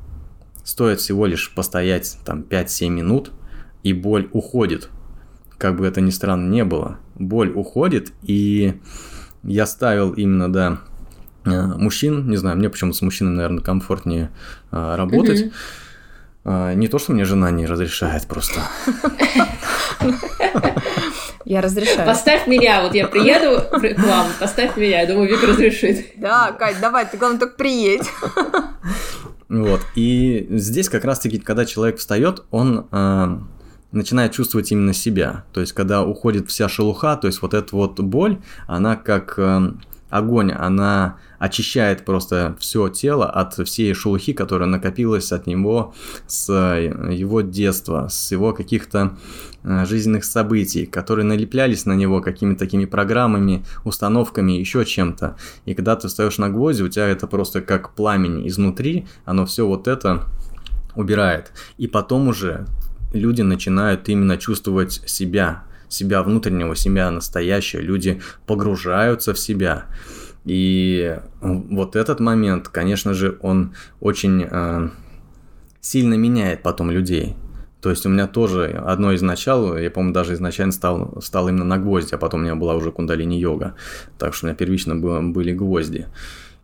Стоит 0.65 0.99
всего 0.99 1.28
лишь 1.28 1.54
постоять 1.54 2.17
там 2.25 2.41
5-7 2.41 2.89
минут, 2.89 3.32
и 3.84 3.93
боль 3.93 4.28
уходит. 4.34 4.89
Как 5.60 5.78
бы 5.78 5.86
это 5.86 6.01
ни 6.01 6.10
странно 6.10 6.51
не 6.51 6.65
было. 6.65 6.97
Боль 7.13 7.51
уходит, 7.51 8.12
и 8.23 8.82
я 9.43 9.67
ставил 9.67 10.13
именно, 10.13 10.51
да, 10.51 10.80
э, 11.45 11.65
мужчин, 11.65 12.28
не 12.28 12.38
знаю, 12.38 12.58
мне 12.58 12.69
почему-то 12.71 12.97
с 12.97 13.01
мужчинами, 13.04 13.36
наверное, 13.36 13.63
комфортнее 13.63 14.32
а, 14.71 14.97
работать. 14.97 15.51
А, 16.43 16.73
не 16.73 16.88
то, 16.88 16.97
что 16.97 17.13
мне 17.13 17.25
жена 17.25 17.51
не 17.51 17.67
разрешает 17.67 18.25
просто. 18.25 18.62
Я 21.45 21.62
разрешаю. 21.62 22.08
Поставь 22.08 22.47
меня, 22.47 22.82
вот 22.82 22.95
я 22.95 23.08
приеду 23.08 23.62
к 23.69 23.99
вам, 24.01 24.28
поставь 24.39 24.75
меня, 24.78 25.01
я 25.01 25.08
думаю, 25.08 25.30
Вик 25.30 25.43
разрешит. 25.43 26.08
Да, 26.17 26.51
Кать, 26.54 26.78
давай, 26.82 27.06
ты 27.06 27.17
главное 27.17 27.39
только 27.39 27.56
приедь. 27.56 28.10
Вот. 29.49 29.81
И 29.95 30.47
здесь 30.51 30.89
как 30.89 31.05
раз-таки, 31.05 31.39
когда 31.39 31.65
человек 31.65 31.97
встает, 31.97 32.43
он 32.51 32.88
э, 32.91 33.39
начинает 33.91 34.31
чувствовать 34.31 34.71
именно 34.71 34.93
себя. 34.93 35.45
То 35.53 35.62
есть, 35.62 35.73
когда 35.73 36.03
уходит 36.03 36.49
вся 36.49 36.67
шелуха, 36.67 37.15
то 37.15 37.27
есть 37.27 37.41
вот 37.41 37.53
эта 37.53 37.75
вот 37.75 37.99
боль, 37.99 38.39
она 38.67 38.95
как 38.95 39.36
э, 39.38 39.71
огонь, 40.17 40.51
она 40.51 41.17
очищает 41.39 42.06
просто 42.06 42.56
все 42.60 42.89
тело 42.89 43.30
от 43.30 43.54
всей 43.67 43.93
шелухи, 43.93 44.34
которая 44.34 44.69
накопилась 44.69 45.32
от 45.32 45.47
него 45.47 45.93
с 46.28 46.51
его 46.51 47.41
детства, 47.41 48.08
с 48.10 48.32
его 48.32 48.54
каких-то 48.54 49.17
э, 49.63 49.86
жизненных 49.86 50.23
событий, 50.25 50.86
которые 50.86 51.25
налеплялись 51.25 51.86
на 51.86 51.93
него 51.93 52.21
какими-то 52.21 52.60
такими 52.60 52.86
программами, 52.86 53.65
установками, 53.84 54.54
еще 54.54 54.86
чем-то. 54.86 55.36
И 55.65 55.73
когда 55.73 55.95
ты 55.95 56.08
встаешь 56.08 56.38
на 56.38 56.49
гвозди, 56.49 56.84
у 56.84 56.89
тебя 56.89 57.08
это 57.08 57.28
просто 57.28 57.62
как 57.62 57.93
пламень 57.93 58.47
изнутри, 58.47 59.06
оно 59.25 59.45
все 59.45 59.67
вот 59.67 59.88
это 59.88 60.23
убирает. 60.95 61.51
И 61.78 61.88
потом 61.88 62.28
уже 62.30 62.65
люди 63.13 63.41
начинают 63.41 64.08
именно 64.10 64.38
чувствовать 64.38 65.01
себя, 65.06 65.63
себя 65.89 66.24
внутреннего, 66.24 66.76
себя 66.76 67.12
настоящего. 67.12 67.82
Люди 67.82 68.21
погружаются 68.45 69.34
в 69.34 69.39
себя. 69.39 69.86
И 70.45 71.17
вот 71.41 71.95
этот 71.95 72.19
момент, 72.19 72.69
конечно 72.69 73.13
же, 73.13 73.38
он 73.41 73.74
очень 74.00 74.45
э, 74.50 74.89
сильно 75.82 76.13
меняет 76.13 76.62
потом 76.62 76.91
людей. 76.91 77.36
То 77.82 77.91
есть 77.91 78.06
у 78.06 78.10
меня 78.10 78.26
тоже 78.26 78.82
одно 78.84 79.12
из 79.12 79.21
начал, 79.21 79.78
я, 79.78 79.91
по-моему, 79.91 80.13
даже 80.13 80.34
изначально 80.34 80.71
стал, 80.71 81.21
стал 81.21 81.50
именно 81.50 81.65
на 81.65 81.78
гвозди, 81.78 82.15
а 82.15 82.17
потом 82.17 82.39
у 82.39 82.43
меня 82.43 82.56
была 82.56 82.74
уже 82.76 82.91
кундалини-йога. 82.91 83.76
Так 84.17 84.34
что 84.34 84.45
у 84.45 84.48
меня 84.48 84.56
первично 84.56 84.95
было, 84.95 85.21
были 85.21 85.52
гвозди. 85.52 86.08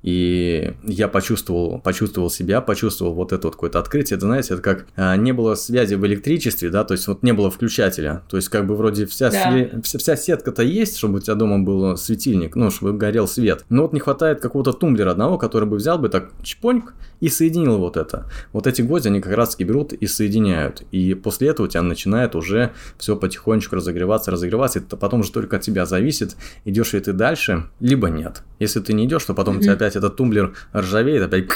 И 0.04 0.74
я 0.84 1.08
почувствовал, 1.08 1.80
почувствовал 1.80 2.30
себя, 2.30 2.62
почувствовал 2.62 3.14
вот 3.14 3.34
это 3.34 3.48
вот 3.48 3.56
какое-то 3.56 3.80
открытие. 3.80 4.18
Это, 4.18 4.26
знаете, 4.26 4.54
это 4.56 4.64
как 4.64 4.88
а, 4.96 5.16
не 5.16 5.32
было 5.32 5.56
связи 5.56 5.96
в 5.96 6.06
электричестве, 6.06 6.70
да, 6.70 6.84
то 6.84 6.94
есть 6.94 7.08
вот 7.08 7.24
не 7.24 7.34
было 7.34 7.52
включателя. 7.52 8.24
То 8.30 8.38
есть 8.38 8.50
как 8.50 8.66
бы 8.66 8.76
вроде 8.76 9.06
вся, 9.06 9.30
да. 9.30 9.52
све- 9.52 9.82
вся, 9.84 10.00
вся 10.00 10.16
сетка-то 10.16 10.64
есть, 10.64 10.98
чтобы 10.98 11.18
у 11.18 11.20
тебя 11.20 11.36
дома 11.36 11.60
был 11.60 11.98
светильник, 11.98 12.56
ну, 12.56 12.72
чтобы 12.72 12.94
горел 12.94 13.28
свет. 13.28 13.66
Но 13.70 13.84
вот 13.84 13.94
не 13.94 14.00
хватает 14.00 14.42
какого-то 14.42 14.74
тумблера 14.74 15.12
одного, 15.12 15.38
который 15.38 15.68
бы 15.68 15.78
взял 15.78 16.00
бы 16.00 16.10
так 16.10 16.32
чпоньк 16.44 16.94
и 17.20 17.30
соединил 17.30 17.78
вот 17.78 17.98
это. 17.98 18.26
Вот 18.52 18.68
эти 18.68 18.82
гвозди, 18.82 19.08
они 19.08 19.22
как 19.22 19.34
раз 19.34 19.56
берут 19.58 19.94
и 19.94 20.08
соединяют. 20.08 20.84
И 20.92 21.14
после 21.14 21.50
этого 21.50 21.68
у 21.68 21.70
тебя 21.70 21.84
начинает 21.84 22.36
уже 22.36 22.72
все 22.98 23.16
потихонечку 23.16 23.76
разогреваться, 23.76 24.32
разогреваться. 24.32 24.80
Это 24.80 24.98
потом 24.98 25.20
уже 25.20 25.32
только 25.32 25.58
от 25.58 25.62
тебя 25.62 25.86
зависит, 25.86 26.36
идешь 26.66 26.94
ли 26.94 27.00
ты 27.00 27.14
дальше, 27.14 27.68
либо 27.80 28.10
нет. 28.10 28.42
Если 28.60 28.80
ты 28.80 28.94
не 28.94 29.06
идешь, 29.06 29.24
то 29.24 29.34
потом 29.34 29.56
mm-hmm. 29.56 29.60
у 29.60 29.62
тебя 29.62 29.74
опять 29.74 29.90
этот 29.95 30.15
тумблер 30.15 30.54
ржавеет, 30.73 31.23
опять 31.23 31.49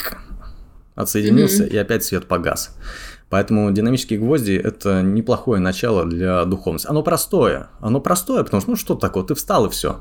отсоединился, 0.95 1.63
mm-hmm. 1.63 1.69
и 1.69 1.77
опять 1.77 2.03
свет 2.03 2.25
погас. 2.25 2.75
Поэтому 3.29 3.71
динамические 3.71 4.19
гвозди– 4.19 4.53
это 4.63 5.01
неплохое 5.01 5.59
начало 5.59 6.05
для 6.05 6.45
духовности. 6.45 6.87
Оно 6.87 7.03
простое. 7.03 7.67
Оно 7.81 7.99
простое, 7.99 8.43
потому 8.43 8.61
что, 8.61 8.71
ну, 8.71 8.77
что 8.77 8.95
такое? 8.95 9.23
Ты 9.23 9.35
встал 9.35 9.65
и 9.65 9.69
все. 9.69 9.99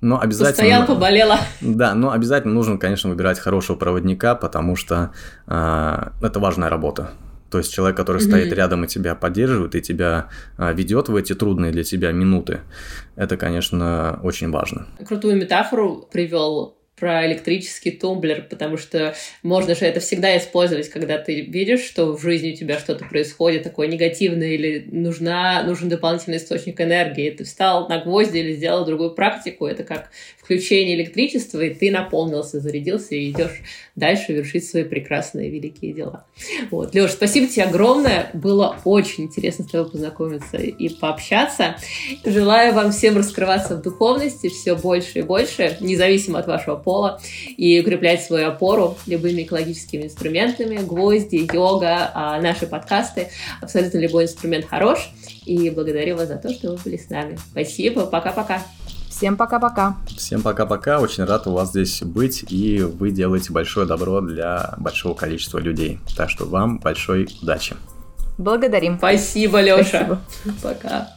Но 0.00 0.20
обязательно... 0.20 0.50
Постоял, 0.50 0.86
поболела. 0.86 1.38
Да, 1.60 1.94
но 1.94 2.12
обязательно 2.12 2.54
нужно, 2.54 2.78
конечно, 2.78 3.10
выбирать 3.10 3.38
хорошего 3.38 3.76
проводника, 3.76 4.34
потому 4.34 4.74
что 4.74 5.12
э, 5.46 6.08
это 6.22 6.40
важная 6.40 6.70
работа. 6.70 7.10
То 7.50 7.58
есть 7.58 7.72
человек, 7.72 7.96
который 7.96 8.22
mm-hmm. 8.22 8.28
стоит 8.28 8.52
рядом 8.54 8.84
и 8.84 8.86
тебя 8.88 9.14
поддерживает, 9.14 9.74
и 9.74 9.82
тебя 9.82 10.28
а, 10.56 10.72
ведет 10.72 11.10
в 11.10 11.16
эти 11.16 11.34
трудные 11.34 11.70
для 11.70 11.84
тебя 11.84 12.10
минуты, 12.10 12.60
это, 13.14 13.36
конечно, 13.36 14.18
очень 14.22 14.50
важно. 14.50 14.86
Крутую 15.06 15.36
метафору 15.36 16.08
привел 16.10 16.78
про 17.02 17.26
электрический 17.26 17.90
тумблер, 17.90 18.46
потому 18.48 18.76
что 18.76 19.16
можно 19.42 19.74
же 19.74 19.84
это 19.84 19.98
всегда 19.98 20.38
использовать, 20.38 20.88
когда 20.88 21.18
ты 21.18 21.40
видишь, 21.40 21.80
что 21.80 22.16
в 22.16 22.22
жизни 22.22 22.52
у 22.52 22.56
тебя 22.56 22.78
что-то 22.78 23.04
происходит 23.06 23.64
такое 23.64 23.88
негативное 23.88 24.50
или 24.50 24.86
нужна, 24.88 25.64
нужен 25.64 25.88
дополнительный 25.88 26.36
источник 26.36 26.80
энергии. 26.80 27.30
Ты 27.30 27.42
встал 27.42 27.88
на 27.88 27.98
гвозди 27.98 28.38
или 28.38 28.52
сделал 28.52 28.84
другую 28.84 29.16
практику. 29.16 29.66
Это 29.66 29.82
как 29.82 30.10
включение 30.40 30.94
электричества, 30.94 31.60
и 31.60 31.74
ты 31.74 31.90
наполнился, 31.90 32.60
зарядился 32.60 33.16
и 33.16 33.32
идешь 33.32 33.62
дальше 33.96 34.32
вершить 34.32 34.68
свои 34.68 34.84
прекрасные 34.84 35.50
великие 35.50 35.92
дела. 35.92 36.26
Вот. 36.70 36.94
Леш, 36.94 37.10
спасибо 37.10 37.48
тебе 37.48 37.64
огромное. 37.64 38.30
Было 38.32 38.76
очень 38.84 39.24
интересно 39.24 39.64
с 39.64 39.70
тобой 39.72 39.90
познакомиться 39.90 40.56
и 40.56 40.88
пообщаться. 40.88 41.76
Желаю 42.24 42.74
вам 42.74 42.92
всем 42.92 43.16
раскрываться 43.16 43.76
в 43.76 43.82
духовности 43.82 44.48
все 44.48 44.76
больше 44.76 45.18
и 45.18 45.22
больше, 45.22 45.76
независимо 45.80 46.38
от 46.38 46.46
вашего 46.46 46.76
пола, 46.76 46.91
и 47.56 47.80
укреплять 47.80 48.22
свою 48.22 48.48
опору 48.48 48.96
любыми 49.06 49.42
экологическими 49.42 50.04
инструментами, 50.04 50.76
гвозди, 50.76 51.48
йога, 51.52 52.10
а 52.14 52.40
наши 52.40 52.66
подкасты. 52.66 53.28
Абсолютно 53.60 53.98
любой 53.98 54.24
инструмент 54.24 54.66
хорош. 54.66 55.10
И 55.44 55.70
благодарю 55.70 56.16
вас 56.16 56.28
за 56.28 56.36
то, 56.36 56.52
что 56.52 56.72
вы 56.72 56.78
были 56.84 56.96
с 56.96 57.10
нами. 57.10 57.38
Спасибо. 57.50 58.06
Пока-пока. 58.06 58.62
Всем 59.08 59.36
пока-пока. 59.36 59.96
Всем 60.16 60.42
пока-пока. 60.42 60.98
Очень 60.98 61.24
рад 61.24 61.46
у 61.46 61.52
вас 61.52 61.70
здесь 61.70 62.02
быть. 62.02 62.44
И 62.48 62.80
вы 62.82 63.10
делаете 63.10 63.52
большое 63.52 63.86
добро 63.86 64.20
для 64.20 64.74
большого 64.78 65.14
количества 65.14 65.58
людей. 65.58 65.98
Так 66.16 66.30
что 66.30 66.44
вам 66.44 66.78
большой 66.78 67.28
удачи. 67.42 67.76
Благодарим. 68.38 68.98
Спасибо, 68.98 69.60
Леша. 69.60 69.84
Спасибо. 69.84 70.20
Пока. 70.62 71.08